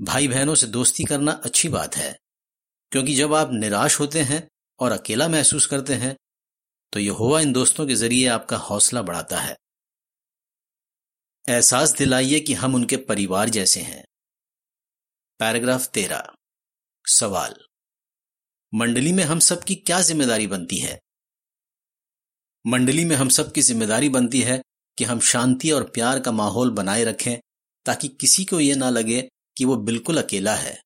भाई 0.00 0.28
बहनों 0.28 0.54
से 0.54 0.66
दोस्ती 0.66 1.04
करना 1.04 1.32
अच्छी 1.44 1.68
बात 1.68 1.96
है, 1.96 2.16
क्योंकि 2.92 3.14
जब 3.14 3.34
आप 3.34 3.52
निराश 3.52 3.98
होते 4.00 4.22
हैं 4.22 4.46
और 4.80 4.92
अकेला 4.92 5.28
महसूस 5.28 5.66
करते 5.66 5.94
हैं 5.94 6.16
तो 6.92 7.00
यहोवा 7.00 7.40
इन 7.40 7.52
दोस्तों 7.52 7.86
के 7.86 7.94
ज़रिए 7.94 8.26
आपका 8.28 8.56
हौसला 8.58 9.02
बढ़ाता 9.02 9.40
है। 9.40 9.56
एहसास 11.46 11.92
दिलाइए 11.92 12.40
कि 12.40 12.54
हम 12.54 12.74
उनके 12.74 12.96
परिवार 13.02 13.48
जैसे 13.48 13.80
हैं। 13.80 14.04
पैराग्राफ 15.42 15.86
तेरह। 15.86 16.22
सवाल। 17.08 17.54
मंडली 18.74 19.12
में 19.12 19.24
हम 19.24 19.38
सब 19.38 19.64
की 19.64 19.74
क्या 19.74 20.00
ज़िम्मेदारी 20.00 20.46
बनती 20.46 20.76
है? 20.76 21.00
मंडली 22.66 23.04
में 23.04 23.16
हम 23.16 23.28
सब 23.28 23.52
की 23.52 23.62
ज़िम्मेदारी 23.62 24.08
बनती 24.08 24.40
है 24.40 24.62
कि 24.98 25.04
हम 25.04 25.20
शांति 25.20 25.70
और 25.70 25.84
प्यार 25.84 26.20
का 26.20 26.32
माहौल 26.32 26.70
बनाए 26.70 27.04
रखें, 27.04 27.38
ताकि 27.86 28.08
किसी 28.08 28.44
को 28.44 28.60
यह 28.60 28.76
ना 28.76 28.90
लगे 28.90 29.28
कि 29.58 29.64
वो 29.64 29.76
बिल्कुल 29.76 30.22
अकेला 30.22 30.54
है। 30.54 30.82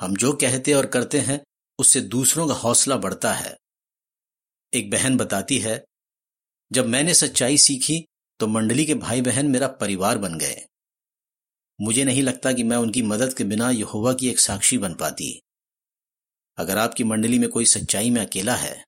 हम 0.00 0.16
जो 0.16 0.32
कहते 0.32 0.72
और 0.72 0.86
करते 0.86 1.18
हैं, 1.18 1.40
उससे 1.78 2.00
दूसरों 2.00 2.48
का 2.48 2.54
हौसला 2.54 2.96
बढ़ता 2.96 3.32
है। 3.32 3.56
एक 4.74 4.90
बहन 4.90 5.16
बताती 5.16 5.58
है, 5.58 5.84
जब 6.72 6.86
मैंने 6.86 7.14
सच्चाई 7.14 7.58
सीखी 7.58 8.06
तो 8.38 8.46
मंडली 8.46 8.86
के 8.86 8.94
भाई 8.94 9.22
बहन 9.22 9.46
मेरा 9.46 9.68
परिवार 9.68 10.18
बन 10.18 10.38
गए। 10.38 10.64
मुझे 11.80 12.04
नहीं 12.04 12.22
लगता 12.22 12.52
कि 12.52 12.62
मैं 12.62 12.76
उनकी 12.76 13.02
मदद 13.02 13.34
के 13.34 13.44
बिना 13.44 13.70
यहोवा 13.70 14.12
की 14.12 14.28
एक 14.28 14.40
साक्षी 14.40 14.78
बन 14.78 14.94
पाती। 14.94 15.42
अगर 16.56 16.78
आपकी 16.78 17.04
मंडली 17.04 17.38
में 17.38 17.48
कोई 17.48 17.66
सच्चाई 17.66 18.10
में 18.10 18.26
अकेला 18.26 18.54
है 18.54 18.84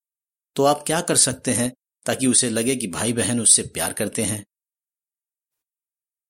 तो 0.56 0.64
आप 0.64 0.84
क्या 0.86 1.00
कर 1.00 1.16
सकते 1.16 1.52
हैं 1.52 1.72
ताकि 2.06 2.26
उसे 2.26 2.50
लगे 2.50 2.76
कि 2.76 2.86
भाई 2.86 3.12
बहन 3.12 3.40
उससे 3.40 3.62
प्यार 3.62 3.92
करते 3.92 4.22
हैं? 4.22 4.44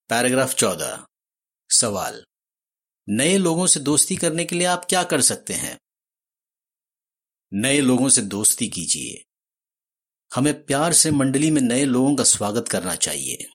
पैराग्राफ 0.08 0.54
चौदह। 0.54 1.06
सवाल। 1.70 2.24
नए 3.08 3.38
लोगों 3.38 3.66
से 3.66 3.80
दोस्ती 3.80 4.16
करने 4.16 4.44
के 4.44 4.56
लिए 4.56 4.66
आप 4.66 4.84
क्या 4.84 5.04
कर 5.04 5.20
सकते 5.20 5.54
हैं? 5.54 5.78
नए 7.52 7.80
लोगों 7.80 8.08
से 8.08 8.22
दोस्ती 8.22 8.68
कीजिए। 8.68 9.24
हमें 10.34 10.66
प्यार 10.66 10.92
से 10.92 11.10
मंडली 11.10 11.50
में 11.50 11.60
नए 11.60 11.84
लोगों 11.84 12.16
का 12.16 12.24
स्वागत 12.24 12.68
करना 12.68 12.94
चाहिए। 12.94 13.46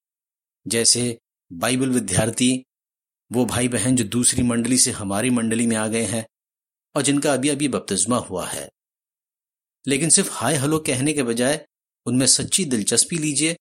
जैसे 0.68 1.20
बाइबल 1.54 1.90
विद्यार्थी 1.90 2.65
वो 3.32 3.46
भाई 3.46 3.68
बहन 3.68 3.96
जो 3.96 4.04
दूसरी 4.06 4.44
मंडली 4.44 4.78
से 4.78 4.92
हमारी 4.92 5.30
मंडली 5.30 5.66
में 5.68 5.76
आ 5.76 5.88
गए 5.88 6.04
हैं 6.04 6.26
और 6.96 7.02
जिनका 7.02 7.34
अभी 7.34 7.50
अभी 7.50 7.68
बपतिस्मा 7.68 8.18
हुआ 8.18 8.46
है। 8.48 8.70
लेकिन 9.86 10.10
सिर्फ़ 10.10 10.30
हाय 10.34 10.56
हलो 10.56 10.80
कहने 10.80 11.14
के 11.14 11.24
बजाय 11.24 11.66
उनमें 12.06 12.26
सच्ची 12.28 12.66
दिलचस्पी 12.66 13.18
लीजिए 13.18 13.56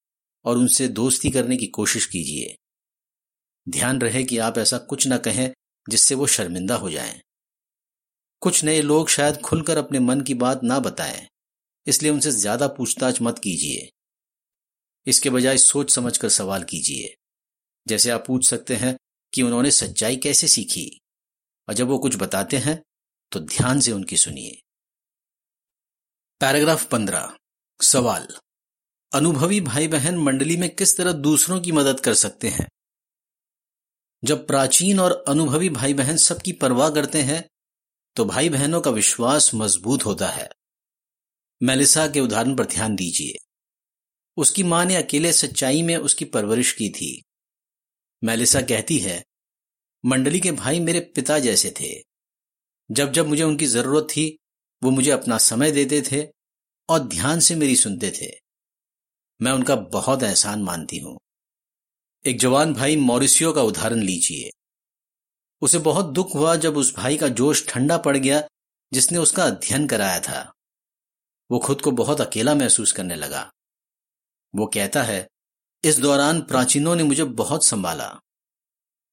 और 0.45 0.57
उनसे 0.57 0.87
दोस्ती 0.89 1.29
करने 1.31 1.57
की 1.57 1.67
कोशिश 1.67 2.05
कीजिए। 2.05 2.55
ध्यान 3.67 4.01
रहे 4.01 4.23
कि 4.23 4.37
आप 4.37 4.57
ऐसा 4.57 4.77
कुछ 4.79 5.07
न 5.07 5.17
कहें 5.17 5.51
जिससे 5.87 6.15
वो 6.15 6.27
शर्मिंदा 6.27 6.75
हो 6.75 6.89
जाएँ। 6.89 7.19
कुछ 8.41 8.63
नए 8.63 8.81
लोग 8.81 9.09
शायद 9.09 9.37
खुलकर 9.37 9.77
अपने 9.77 9.99
मन 9.99 10.21
की 10.21 10.33
बात 10.33 10.63
ना 10.63 10.79
बताएँ, 10.79 11.27
इसलिए 11.87 12.11
उनसे 12.11 12.31
ज़्यादा 12.31 12.67
पूछताछ 12.67 13.21
मत 13.21 13.39
कीजिए। 13.39 13.89
इसके 15.07 15.29
बजाय 15.29 15.57
सोच 15.57 15.91
समझकर 15.91 16.29
सवाल 16.29 16.63
कीजिए। 16.63 17.13
जैसे 17.87 18.09
आप 18.09 18.23
पूछ 18.27 18.47
सकते 18.47 18.75
हैं 18.75 18.95
कि 19.35 19.41
उन्होंने 19.41 19.71
सच्चाई 19.71 20.15
कैसे 20.15 20.47
सीखी। 20.47 21.01
और 21.67 21.73
जब 21.73 21.87
वो 21.87 21.97
कुछ 21.99 22.15
बताते 22.15 22.57
हैं 22.57 22.83
तो 23.31 23.39
ध्यान 23.39 23.79
से 23.79 23.91
उनकी 23.91 24.17
सुनिए। 24.17 24.61
पैराग्राफ 26.41 26.89
पंद्रह। 26.89 27.37
सवाल। 27.81 28.27
अनुभवी 29.13 29.61
भाई 29.61 29.87
बहन 29.87 30.17
मंडली 30.17 30.57
में 30.57 30.75
किस 30.75 30.97
तरह 30.97 31.11
दूसरों 31.11 31.61
की 31.61 31.71
मदद 31.71 31.99
कर 31.99 32.13
सकते 32.13 32.49
हैं? 32.49 32.67
जब 34.23 34.47
प्राचीन 34.47 34.99
और 34.99 35.23
अनुभवी 35.27 35.69
भाई 35.69 35.93
बहन 35.93 36.17
सबकी 36.17 36.51
परवाह 36.51 36.89
करते 36.89 37.21
हैं 37.21 37.49
तो 38.15 38.25
भाई 38.25 38.49
बहनों 38.49 38.81
का 38.81 38.91
विश्वास 38.91 39.53
मज़बूत 39.53 40.05
होता 40.05 40.27
है। 40.27 40.49
मेलिसा 41.63 42.07
के 42.07 42.19
उदाहरण 42.19 42.55
पर 42.55 42.65
ध्यान 42.65 42.95
दीजिए। 42.95 43.37
उसकी 44.37 44.63
माँ 44.63 44.85
ने 44.85 44.95
अकेले 44.95 45.33
सच्चाई 45.33 45.81
में 45.81 45.97
उसकी 45.97 46.25
परवरिश 46.25 46.71
की 46.71 46.89
थी। 46.89 47.23
मेलिसा 48.25 48.61
कहती 48.61 48.97
है, 48.99 49.23
मंडली 50.05 50.39
के 50.39 50.51
भाई 50.51 50.79
मेरे 50.79 50.99
पिता 50.99 51.39
जैसे 51.39 51.73
थे। 51.81 52.03
जब 52.91 53.11
जब 53.11 53.27
मुझे 53.27 53.43
उनकी 53.43 53.65
ज़रूरत 53.65 54.03
थी, 54.03 54.37
वो 54.83 54.91
मुझे 54.91 55.11
अपना 55.11 55.37
समय 55.37 55.71
देते 55.71 56.01
थे 56.01 56.27
और 56.89 56.99
ध्यान 56.99 57.39
से 57.39 57.55
मेरी 57.55 57.75
सुनते 57.75 58.11
थे। 58.11 58.39
मैं 59.41 59.51
उनका 59.51 59.75
बहुत 59.75 60.23
एहसान 60.23 60.63
मानती 60.63 60.97
हूँ। 60.97 61.19
एक 62.25 62.39
जवान 62.39 62.73
भाई 62.73 62.95
मॉरिसियो 62.95 63.53
का 63.53 63.61
उदाहरण 63.61 63.99
लीजिए। 63.99 64.49
उसे 65.61 65.77
बहुत 65.77 66.05
दुख 66.05 66.35
हुआ 66.35 66.55
जब 66.55 66.77
उस 66.77 66.95
भाई 66.95 67.17
का 67.17 67.27
जोश 67.27 67.67
ठंडा 67.67 67.97
पड़ 67.97 68.17
गया 68.17 68.47
जिसने 68.93 69.17
उसका 69.17 69.43
अध्ययन 69.43 69.87
कराया 69.87 70.19
था। 70.19 70.53
वो 71.51 71.59
खुद 71.59 71.81
को 71.81 71.91
बहुत 71.91 72.21
अकेला 72.21 72.55
महसूस 72.55 72.91
करने 72.91 73.15
लगा। 73.15 73.51
वो 74.55 74.65
कहता 74.65 75.03
है 75.03 75.27
इस 75.85 75.99
दौरान 75.99 76.41
प्राचीनों 76.41 76.95
ने 76.95 77.03
मुझे 77.03 77.23
बहुत 77.23 77.65
संभाला। 77.65 78.19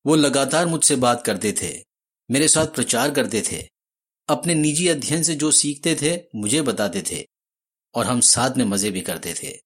वो 0.06 0.14
लगातार 0.14 0.66
मुझसे 0.66 0.96
बात 0.96 1.24
करते 1.24 1.52
थे, 1.62 1.84
मेरे 2.30 2.48
साथ 2.48 2.66
प्रचार 2.66 3.10
करते 3.10 3.42
थे, 3.52 3.68
अपने 4.28 4.54
निजी 4.54 4.88
अध्ययन 4.88 5.22
से 5.22 5.34
जो 5.34 5.50
सीखते 5.50 5.94
थे, 5.94 6.38
मुझे 6.38 6.62
बताते 6.62 7.02
थे, 7.02 7.26
और 7.94 8.06
हम 8.06 8.20
साथ 8.20 8.50
में 8.50 8.64
मज़े 8.64 8.90
भी 8.90 9.00
करते 9.00 9.34
थे। 9.34 9.58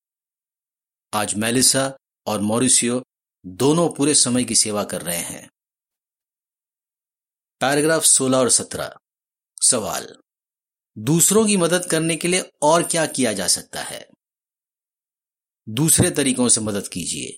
आज 1.14 1.34
मेलिसा 1.34 1.96
और 2.26 2.40
मॉरिसियो 2.40 3.04
दोनों 3.46 3.88
पूरे 3.88 4.14
समय 4.14 4.44
की 4.44 4.54
सेवा 4.54 4.84
कर 4.84 5.02
रहे 5.02 5.18
हैं। 5.18 5.50
पैराग्राफ 7.60 8.04
16 8.04 8.38
और 8.38 8.50
17 8.50 8.96
सवाल। 9.62 10.16
दूसरों 10.98 11.46
की 11.46 11.56
मदद 11.56 11.86
करने 11.86 12.16
के 12.16 12.28
लिए 12.28 12.52
और 12.62 12.82
क्या 12.82 13.06
किया 13.06 13.32
जा 13.32 13.46
सकता 13.46 13.82
है? 13.82 14.08
दूसरे 15.68 16.11
तरीकों 16.11 16.49
से 16.49 16.61
मदद 16.61 16.88
कीजिए। 16.88 17.37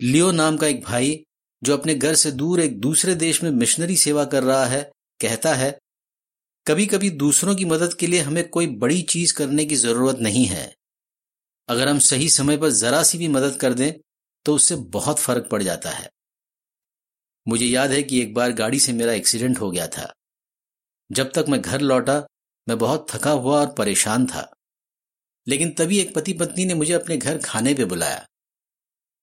लियो 0.00 0.30
नाम 0.32 0.56
का 0.56 0.66
एक 0.66 0.82
भाई, 0.84 1.24
जो 1.62 1.76
अपने 1.76 1.94
घर 1.94 2.14
से 2.14 2.32
दूर 2.32 2.60
एक 2.60 2.80
दूसरे 2.80 3.14
देश 3.14 3.42
में 3.42 3.50
मिशनरी 3.50 3.96
सेवा 3.96 4.24
कर 4.24 4.42
रहा 4.42 4.64
है, 4.64 4.82
कहता 5.20 5.54
है 5.54 5.78
कभी 6.66 6.86
कभी 6.86 7.10
दूसरों 7.10 7.54
की 7.54 7.64
मदद 7.64 7.94
के 7.94 8.06
लिए 8.06 8.20
हमें 8.20 8.48
कोई 8.48 8.66
बड़ी 8.66 9.02
चीज़ 9.02 9.34
करने 9.34 9.64
की 9.64 9.74
ज़रूरत 9.74 10.18
नहीं 10.18 10.44
है। 10.46 10.74
अगर 11.68 11.88
हम 11.88 11.98
सही 11.98 12.28
समय 12.28 12.56
पर 12.56 12.70
जरा 12.70 13.02
सी 13.02 13.18
भी 13.18 13.28
मदद 13.28 13.56
कर 13.56 13.74
दें 13.74 13.92
तो 14.46 14.54
उससे 14.54 14.76
बहुत 14.76 15.18
फ़र्क 15.18 15.48
पड़ 15.50 15.62
जाता 15.62 15.90
है। 15.90 16.10
मुझे 17.48 17.66
याद 17.66 17.90
है 17.90 18.02
कि 18.02 18.20
एक 18.20 18.34
बार 18.34 18.52
गाड़ी 18.52 18.80
से 18.80 18.92
मेरा 18.92 19.12
एक्सीडेंट 19.12 19.60
हो 19.60 19.70
गया 19.70 19.86
था। 19.86 20.12
जब 21.10 21.32
तक 21.32 21.44
मैं 21.48 21.60
घर 21.60 21.80
लौटा, 21.80 22.26
मैं 22.68 22.78
बहुत 22.78 23.06
थका 23.10 23.30
हुआ 23.30 23.60
और 23.60 23.72
परेशान 23.72 24.26
था। 24.26 24.50
लेकिन 25.48 25.70
तभी 25.70 25.98
एक 25.98 26.14
पति 26.14 26.32
पत्नी 26.32 26.64
ने 26.64 26.74
मुझे 26.74 26.92
अपने 26.92 27.16
घर 27.16 27.38
खाने 27.38 27.74
पे 27.74 27.84
बुलाया। 27.84 28.26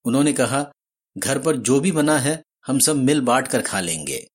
उन्होंने 0.04 0.32
कहा, 0.32 0.72
घर 1.18 1.38
पर 1.38 1.56
जो 1.56 1.80
भी 1.80 1.92
बना 1.92 2.18
है, 2.18 2.44
हम 2.66 2.78
सब 2.78 2.96
मिल 2.96 3.20
बांट 3.20 3.48
कर 3.48 3.62
खा 3.62 3.80
लेंगे। 3.80 4.28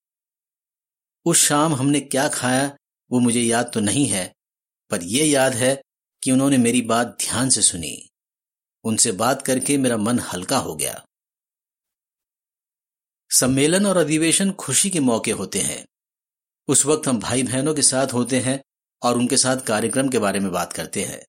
उस 1.26 1.38
शाम 1.38 1.76
हमने 1.76 2.00
क्या 2.00 2.30
खाया, 2.30 2.78
वो 3.12 3.20
मुझे 3.20 3.42
याद 3.42 3.72
तो 3.74 3.80
नहीं 3.80 4.08
है, 4.08 4.34
पर 4.90 5.04
यह 5.04 5.32
याद 5.32 5.54
है 5.54 5.84
कि 6.24 6.32
उन्होंने 6.32 6.58
मेरी 6.58 6.82
बात 6.82 7.08
ध्यान 7.08 7.50
से 7.50 7.62
सुनी। 7.62 8.10
उनसे 8.84 9.12
बात 9.12 9.42
करके 9.42 9.78
मेरा 9.78 9.98
मन 9.98 10.20
हल्का 10.20 10.58
हो 10.58 10.76
गया। 10.76 11.06
सम्मेलन 13.32 13.86
और 13.86 13.98
अधिवेशन 13.98 14.52
खुशी 14.52 14.90
के 14.90 15.00
मौके 15.00 15.32
होते 15.32 15.60
हैं। 15.60 15.88
उस 16.68 16.86
वक्त 16.86 17.08
हम 17.08 17.20
भाई 17.20 17.44
बहनों 17.44 17.76
के 17.76 17.82
साथ 17.82 18.08
होते 18.14 18.40
हैं 18.40 18.64
और 19.04 19.18
उनके 19.18 19.38
साथ 19.38 19.58
कार्यक्रम 19.58 20.10
के 20.10 20.20
बारे 20.20 20.40
में 20.40 20.52
बात 20.52 20.74
करते 20.74 21.04
हैं। 21.04 21.26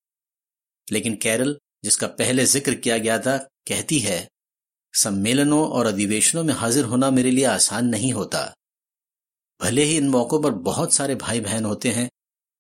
लेकिन 0.93 1.17
कैरल, 1.17 1.59
जिसका 1.85 2.07
पहले 2.07 2.45
ज़िक्र 2.45 2.75
किया 2.75 2.99
गया 2.99 3.19
था, 3.19 3.37
कहती 3.37 3.99
है, 3.99 4.29
सम्मेलनों 4.95 5.69
और 5.69 5.87
अधिवेशनों 5.87 6.45
में 6.45 6.55
हाजिर 6.55 6.85
होना 6.85 7.11
मेरे 7.11 7.31
लिए 7.31 7.45
आसान 7.45 7.87
नहीं 7.87 8.13
होता। 8.13 8.55
भले 9.61 9.83
ही 9.83 9.97
इन 9.97 10.09
मौकों 10.09 10.43
पर 10.43 10.51
बहुत 10.51 10.95
सारे 10.95 11.15
भाई 11.15 11.41
बहन 11.41 11.65
होते 11.65 11.89
हैं, 11.89 12.11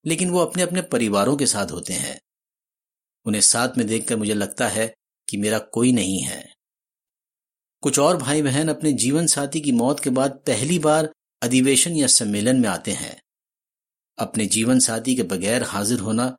लेकिन 0.07 0.31
वो 0.31 0.39
अपने 0.39 0.63
अपने 0.63 0.83
परिवारों 0.83 1.37
के 1.37 1.47
साथ 1.47 1.67
होते 1.67 1.93
हैं। 1.93 2.21
उन्हें 3.27 3.43
साथ 3.43 3.69
में 3.79 3.87
देखकर 3.87 4.17
मुझे 4.17 4.35
लगता 4.35 4.69
है 4.69 4.95
कि 5.29 5.37
मेरा 5.37 5.59
कोई 5.59 5.93
नहीं 5.93 6.21
है। 6.21 6.55
कुछ 7.83 7.99
और 7.99 8.17
भाई 8.17 8.43
बहन 8.43 8.69
अपने 8.69 8.93
जीवन 8.93 9.27
साथी 9.27 9.61
की 9.61 9.73
मौत 9.73 10.01
के 10.01 10.11
बाद 10.11 10.31
पहली 10.31 10.79
बार 10.79 11.13
अधिवेशन 11.43 11.93
या 11.93 12.07
सम्मेलन 12.07 12.61
में 12.61 12.69
आते 12.69 12.93
हैं। 12.93 13.23
अपने 14.19 14.47
जीवन 14.47 14.79
साथी 14.79 15.15
के 15.15 15.23
बगैर 15.23 15.63
हाजिर 15.63 16.01
होना 16.01 16.37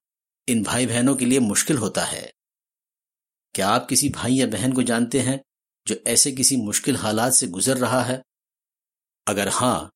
इन 0.48 0.64
भाई 0.64 0.86
बहनों 0.86 1.16
के 1.16 1.26
लिए 1.26 1.40
मुश्किल 1.40 1.78
होता 1.78 2.04
है। 2.06 2.32
क्या 3.56 3.70
आप 3.70 3.88
किसी 3.90 4.10
भाई 4.10 4.34
या 4.34 4.48
बहन 4.48 4.74
को 4.74 4.84
जानते 4.84 5.20
हैं 5.20 5.40
जो 5.88 5.96
ऐसे 6.08 6.32
किसी 6.32 6.58
मुश्किल 6.58 6.96
हालात 6.96 7.34
से 7.34 7.48
गुजर 7.48 7.78
रहा 7.78 8.02
है? 8.02 8.22
अगर 9.28 9.48
हाँ 9.48 9.90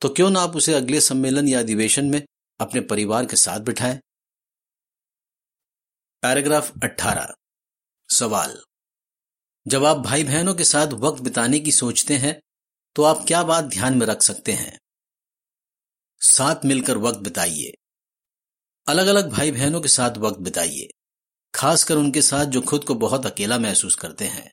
तो 0.00 0.08
क्यों 0.08 0.30
ना 0.30 0.40
आप 0.40 0.56
उसे 0.56 0.74
अगले 0.74 1.00
सम्मेलन 1.00 1.48
या 1.48 1.58
अधिवेशन 1.58 2.04
में 2.04 2.22
अपने 2.60 2.80
परिवार 2.80 3.26
के 3.26 3.36
साथ 3.36 3.60
बिठाएँ? 3.60 4.00
पैराग्राफ 6.22 6.72
18 6.84 7.34
सवाल। 8.08 8.62
जब 9.66 9.84
आप 9.84 9.96
भाई 9.96 10.24
बहनों 10.24 10.54
के 10.54 10.64
साथ 10.64 10.86
वक्त 10.86 11.22
बिताने 11.22 11.58
की 11.58 11.72
सोचते 11.72 12.16
हैं 12.16 12.40
तो 12.96 13.02
आप 13.02 13.24
क्या 13.28 13.42
बात 13.42 13.64
ध्यान 13.64 13.98
में 13.98 14.06
रख 14.06 14.22
सकते 14.22 14.52
हैं? 14.52 14.78
साथ 16.20 16.64
मिलकर 16.64 16.98
वक्त 16.98 17.18
बिताइए। 17.18 17.72
अलग 18.88 19.06
अलग 19.06 19.30
भाई 19.30 19.50
बहनों 19.50 19.80
के 19.80 19.88
साथ 19.88 20.18
वक्त 20.18 20.38
बिताइए, 20.38 20.88
खासकर 21.54 21.96
उनके 21.96 22.22
साथ 22.22 22.46
जो 22.46 22.60
खुद 22.60 22.84
को 22.84 22.94
बहुत 22.94 23.26
अकेला 23.26 23.58
महसूस 23.58 23.94
करते 23.94 24.24
हैं। 24.24 24.50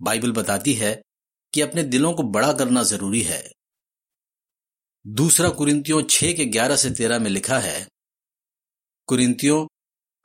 बाइबल 0.00 0.32
बताती 0.32 0.74
है 0.74 0.94
कि 1.52 1.60
अपने 1.60 1.82
दिलों 1.82 2.12
को 2.14 2.22
बड़ा 2.22 2.52
करना 2.52 2.82
ज़रूरी 2.82 3.22
है। 3.22 3.42
दूसरा 5.06 5.48
कुरिंतियों 5.48 6.02
छह 6.02 6.32
के 6.32 6.44
ग्यारह 6.44 6.76
से 6.76 6.90
तेरह 6.90 7.18
में 7.18 7.30
लिखा 7.30 7.58
है 7.58 7.86
कुरिंतियों 9.08 9.66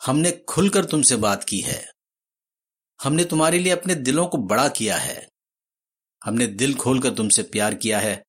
हमने 0.02 0.32
खुलकर 0.50 0.86
तुमसे 0.86 1.16
बात 1.16 1.44
की 1.44 1.60
है। 1.62 1.80
हमने 3.00 3.26
तुम्हारे 3.26 3.60
लिए 3.60 3.72
अपने 3.72 3.96
दिलों 3.96 4.28
को 4.28 4.38
बड़ा 4.38 4.68
किया 4.70 4.98
है। 4.98 5.28
हमने 6.22 6.48
दिल 6.48 6.74
खोलकर 6.76 7.14
तुमसे 7.14 7.44
प्यार 7.44 7.76
किया 7.76 8.00
है, 8.00 8.22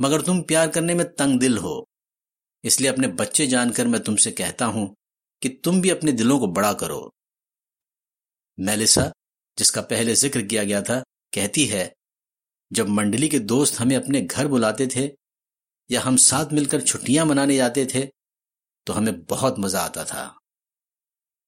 मगर 0.00 0.22
तुम 0.22 0.42
प्यार 0.42 0.68
करने 0.68 0.94
में 0.94 1.06
तंग 1.12 1.40
दिल 1.40 1.58
हो। 1.58 1.86
इसलिए 2.64 2.90
अपने 2.90 3.08
बच्चे 3.08 3.46
जानकर 3.46 3.86
मैं 3.86 4.02
तुमसे 4.02 4.30
कहता 4.30 4.64
हूँ 4.64 4.94
कि 5.42 5.48
तुम 5.48 5.80
भी 5.80 5.90
अपने 5.90 6.12
दिलों 6.12 6.38
को 6.38 6.46
बड़ा 6.46 6.72
करो। 6.72 7.10
मेलिसा, 8.58 9.12
जिसका 9.58 9.80
पहले 9.80 10.14
ज़िक्र 10.14 10.42
किया 10.42 10.64
गया 10.64 10.82
था, 10.82 11.00
कहती 11.34 11.64
है, 11.64 11.92
जब 12.72 12.88
मंडली 12.88 13.28
के 13.28 13.38
दोस्त 13.38 13.80
हमें 13.80 13.96
अपने 13.96 14.20
घर 14.20 14.46
बुलाते 14.46 14.86
थे 14.86 15.10
या 15.90 16.00
हम 16.00 16.16
साथ 16.16 16.52
मिलकर 16.52 16.80
छुट्टियाँ 16.80 17.26
मनाने 17.26 17.56
जाते 17.56 17.86
थे 17.86 18.06
तो 18.86 18.92
हमें 18.92 19.24
बहुत 19.24 19.58
मज़ा 19.58 19.80
आता 19.80 20.04
था। 20.04 20.38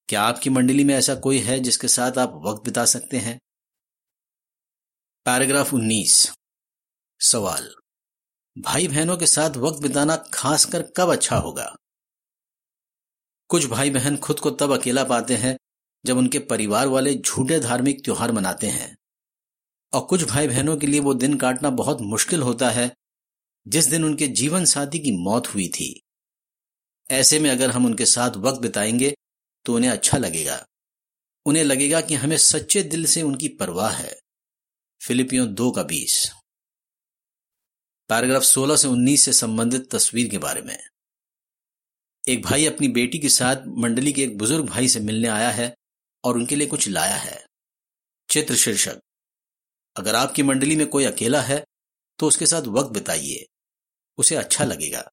क्या 0.09 0.23
आपकी 0.23 0.51
मंडली 0.51 0.85
में 0.85 0.95
ऐसा 0.95 1.15
कोई 1.15 1.39
है 1.39 1.59
जिसके 1.61 1.89
साथ 1.89 2.19
आप 2.19 2.41
वक्त 2.45 2.65
बिता 2.65 2.85
सकते 2.85 3.19
हैं? 3.19 3.39
पैराग्राफ 5.27 5.75
19 5.75 6.33
सवाल। 7.21 7.82
भाई 8.59 8.89
बहनों 8.89 9.17
के 9.17 9.27
साथ 9.27 9.57
वक्त 9.57 9.83
बिताना 9.83 10.17
खासकर 10.17 10.83
कब 10.83 11.13
अच्छा 11.13 11.37
होगा? 11.37 11.77
कुछ 13.49 13.67
भाई 13.67 13.91
बहन 13.91 14.17
खुद 14.17 14.41
को 14.41 14.51
तब 14.51 14.79
अकेला 14.79 15.05
पाते 15.05 15.37
हैं 15.37 15.59
जब 16.07 16.17
उनके 16.17 16.39
परिवार 16.39 16.87
वाले 16.87 17.15
झूठे 17.15 17.61
धार्मिक 17.61 18.05
त्योहार 18.05 18.33
मनाते 18.33 18.67
हैं। 18.67 18.97
और 19.93 20.01
कुछ 20.01 20.25
भाई 20.25 20.49
बहनों 20.49 20.77
के 20.77 20.87
लिए 20.87 21.01
वो 21.01 21.15
दिन 21.15 21.37
काटना 21.37 21.71
बहुत 21.71 22.01
मुश्किल 22.01 22.43
होता 22.43 22.71
है, 22.71 22.95
जिस 23.69 23.87
दिन 23.87 24.05
उनके 24.05 24.27
जीवन 24.27 24.65
साथी 24.65 24.99
की 24.99 25.13
मौत 25.13 25.47
हुई 25.47 25.69
थी। 25.69 26.03
ऐसे 27.11 27.41
में 27.41 27.51
अगर 27.51 27.71
हम 27.71 27.87
उनके 27.87 28.07
साथ 28.07 28.31
वक्त 28.31 28.61
बिताएँगे 28.61 29.15
तो 29.65 29.75
उन्हें 29.75 29.91
अच्छा 29.91 30.19
लगेगा। 30.19 30.67
उन्हें 31.47 31.65
लगेगा 31.65 32.01
कि 32.01 32.15
हमें 32.15 32.39
सच्चे 32.39 32.83
दिल 32.83 33.07
से 33.07 33.23
उनकी 33.23 33.49
परवाह 33.49 33.91
है। 33.91 34.19
फिलिपियों 35.03 35.55
दो 35.55 35.71
का 35.71 35.83
बीस। 35.83 36.42
पैराग्राफ 38.13 38.43
16 38.43 38.77
से 38.77 38.89
19 38.89 39.25
से 39.25 39.33
संबंधित 39.33 39.91
तस्वीर 39.91 40.29
के 40.29 40.39
बारे 40.39 40.63
में। 40.63 40.79
एक 42.29 42.43
भाई 42.43 42.67
अपनी 42.67 42.89
बेटी 42.89 43.19
के 43.19 43.29
साथ 43.29 43.57
मंडली 43.67 44.13
के 44.13 44.23
एक 44.23 44.39
बुज़ुर्ग 44.39 44.67
भाई 44.67 44.89
से 44.89 45.01
मिलने 45.01 45.29
आया 45.29 45.51
है 45.51 45.77
और 46.25 46.37
उनके 46.37 46.57
लिए 46.57 46.67
कुछ 46.67 46.89
लाया 46.89 47.17
है। 47.17 47.47
चित्र 48.31 48.57
शीर्षक। 48.57 49.01
अगर 49.97 50.15
आपकी 50.15 50.43
मंडली 50.43 50.77
में 50.77 50.87
कोई 50.87 51.05
अकेला 51.05 51.41
है 51.41 51.65
तो 52.19 52.27
उसके 52.27 52.47
साथ 52.47 52.63
वक्त 52.63 52.91
बिताइए। 52.91 53.47
उसे 54.19 54.37
अच्छा 54.37 54.65
लगेगा। 54.65 55.11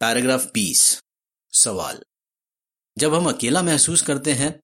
पैराग्राफ 0.00 0.50
20 0.54 1.02
सवाल। 1.52 2.02
जब 2.98 3.14
हम 3.14 3.32
अकेला 3.32 3.62
महसूस 3.62 4.02
करते 4.02 4.32
हैं 4.32 4.60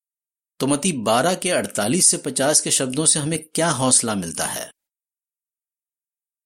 तो 0.60 0.66
मती 0.66 0.92
12 0.92 1.34
के 1.34 1.50
48 1.50 2.06
से 2.06 2.16
50 2.16 2.60
के 2.60 2.70
शब्दों 2.70 3.06
से 3.06 3.18
हमें 3.18 3.44
क्या 3.54 3.70
हौसला 3.70 4.14
मिलता 4.14 4.46
है? 4.46 4.70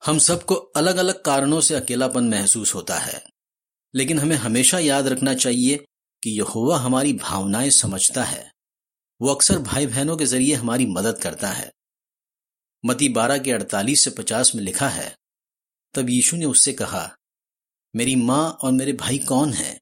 हम 0.07 0.19
सबको 0.19 0.55
अलग 0.55 0.97
अलग 0.97 1.23
कारणों 1.23 1.61
से 1.61 1.75
अकेलापन 1.75 2.25
महसूस 2.25 2.75
होता 2.75 2.99
है। 2.99 3.25
लेकिन 3.95 4.19
हमें 4.19 4.37
हमेशा 4.37 4.79
याद 4.79 5.07
रखना 5.07 5.35
चाहिए 5.35 5.85
कि 6.23 6.31
यहोवा 6.31 6.79
हमारी 6.79 7.13
भावनाएँ 7.13 7.71
समझता 7.71 8.25
है। 8.25 8.53
वो 9.23 9.35
अक्सर 9.35 9.59
भाई 9.59 9.87
बहनों 9.87 10.17
के 10.17 10.25
ज़रिए 10.25 10.55
हमारी 10.55 10.87
मदद 10.87 11.19
करता 11.19 11.49
है। 11.49 11.73
मती 12.85 13.09
बारह 13.09 13.39
के 13.39 13.53
अड़तालीस 13.53 14.01
से 14.01 14.11
पचास 14.11 14.55
में 14.55 14.63
लिखा 14.63 14.89
है, 14.89 15.17
तब 15.95 16.11
यीशु 16.11 16.37
ने 16.37 16.45
उससे 16.45 16.73
कहा, 16.73 17.17
मेरी 17.97 18.17
माँ 18.17 18.51
और 18.51 18.73
मेरे 18.73 18.93
भाई 18.93 19.19
कौन 19.19 19.53
है? 19.53 19.81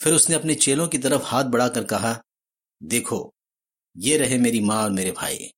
फिर 0.00 0.12
उसने 0.12 0.36
अपने 0.36 0.54
चेलों 0.54 0.88
की 0.88 0.98
तरफ़ 0.98 1.22
हाथ 1.22 1.44
बढ़ाकर 1.44 1.84
कहा, 1.84 2.22
देखो, 2.82 3.32
ये 3.96 4.16
रहे 4.18 4.38
मेरी 4.38 4.60
माँ 4.60 4.84
और 4.84 4.90
मेरे 4.90 5.12
भाई। 5.12 5.52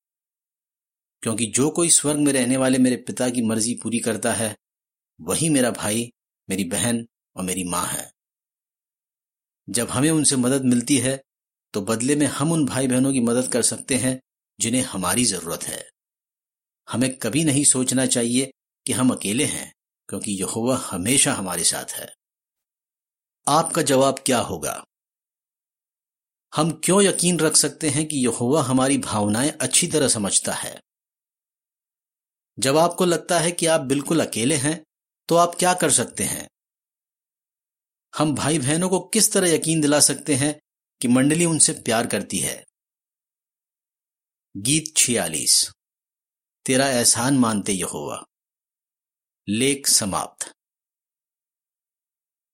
क्योंकि 1.24 1.46
जो 1.46 1.70
कोई 1.70 1.90
स्वर्ग 1.90 2.20
में 2.20 2.32
रहने 2.32 2.56
वाले 2.56 2.78
मेरे 2.78 2.96
पिता 2.96 3.30
की 3.30 3.42
मर्ज़ी 3.42 3.74
पूरी 3.74 3.98
करता 3.98 4.32
है, 4.32 4.56
वही 5.20 5.48
मेरा 5.48 5.70
भाई, 5.70 6.12
मेरी 6.50 6.64
बहन 6.64 7.06
और 7.36 7.42
मेरी 7.42 7.64
माँ 7.64 7.86
है। 7.86 8.12
जब 9.70 9.88
हमें 9.88 10.10
उनसे 10.10 10.36
मदद 10.36 10.64
मिलती 10.64 10.98
है 10.98 11.22
तो 11.74 11.80
बदले 11.80 12.16
में 12.16 12.26
हम 12.26 12.52
उन 12.52 12.66
भाई 12.66 12.88
बहनों 12.88 13.12
की 13.12 13.20
मदद 13.20 13.48
कर 13.52 13.62
सकते 13.62 13.94
हैं, 13.94 14.20
जिन्हें 14.60 14.82
हमारी 14.82 15.24
ज़रूरत 15.24 15.62
है। 15.62 15.90
हमें 16.90 17.18
कभी 17.18 17.44
नहीं 17.44 17.64
सोचना 17.64 18.06
चाहिए 18.06 18.52
कि 18.86 18.92
हम 18.92 19.10
अकेले 19.10 19.44
हैं, 19.44 19.74
क्योंकि 20.08 20.32
यहोवा 20.32 20.76
हमेशा 20.76 21.34
हमारे 21.34 21.64
साथ 21.64 21.84
है। 21.84 22.14
आपका 23.48 23.82
जवाब 23.82 24.18
क्या 24.26 24.38
होगा? 24.38 24.84
हम 26.54 26.80
क्यों 26.84 27.02
यकीन 27.02 27.38
रख 27.38 27.56
सकते 27.56 27.90
हैं 27.90 28.08
कि 28.08 28.16
यहोवा 28.16 28.62
हमारी 28.62 28.98
भावनाएँ 28.98 29.50
अच्छी 29.50 29.86
तरह 29.86 30.08
समझता 30.08 30.52
है? 30.52 30.80
जब 32.58 32.76
आपको 32.76 33.04
लगता 33.04 33.38
है 33.38 33.52
कि 33.52 33.66
आप 33.66 33.80
बिल्कुल 33.80 34.26
अकेले 34.26 34.54
हैं 34.54 34.84
तो 35.28 35.36
आप 35.36 35.54
क्या 35.58 35.74
कर 35.74 35.90
सकते 35.90 36.24
हैं? 36.24 36.48
हम 38.18 38.34
भाई 38.34 38.58
बहनों 38.58 38.88
को 38.88 39.00
किस 39.00 39.32
तरह 39.32 39.54
यकीन 39.54 39.80
दिला 39.80 40.00
सकते 40.00 40.34
हैं 40.34 40.60
कि 41.00 41.08
मंडली 41.08 41.44
उनसे 41.44 41.72
प्यार 41.72 42.06
करती 42.06 42.38
है? 42.38 42.64
गीत 44.56 44.94
छियालीस। 44.96 45.72
तेरा 46.64 46.88
एहसान 46.88 47.38
मानते 47.38 47.72
यहोवा। 47.72 48.24
लेख 49.48 49.86
समाप्त। 49.86 50.54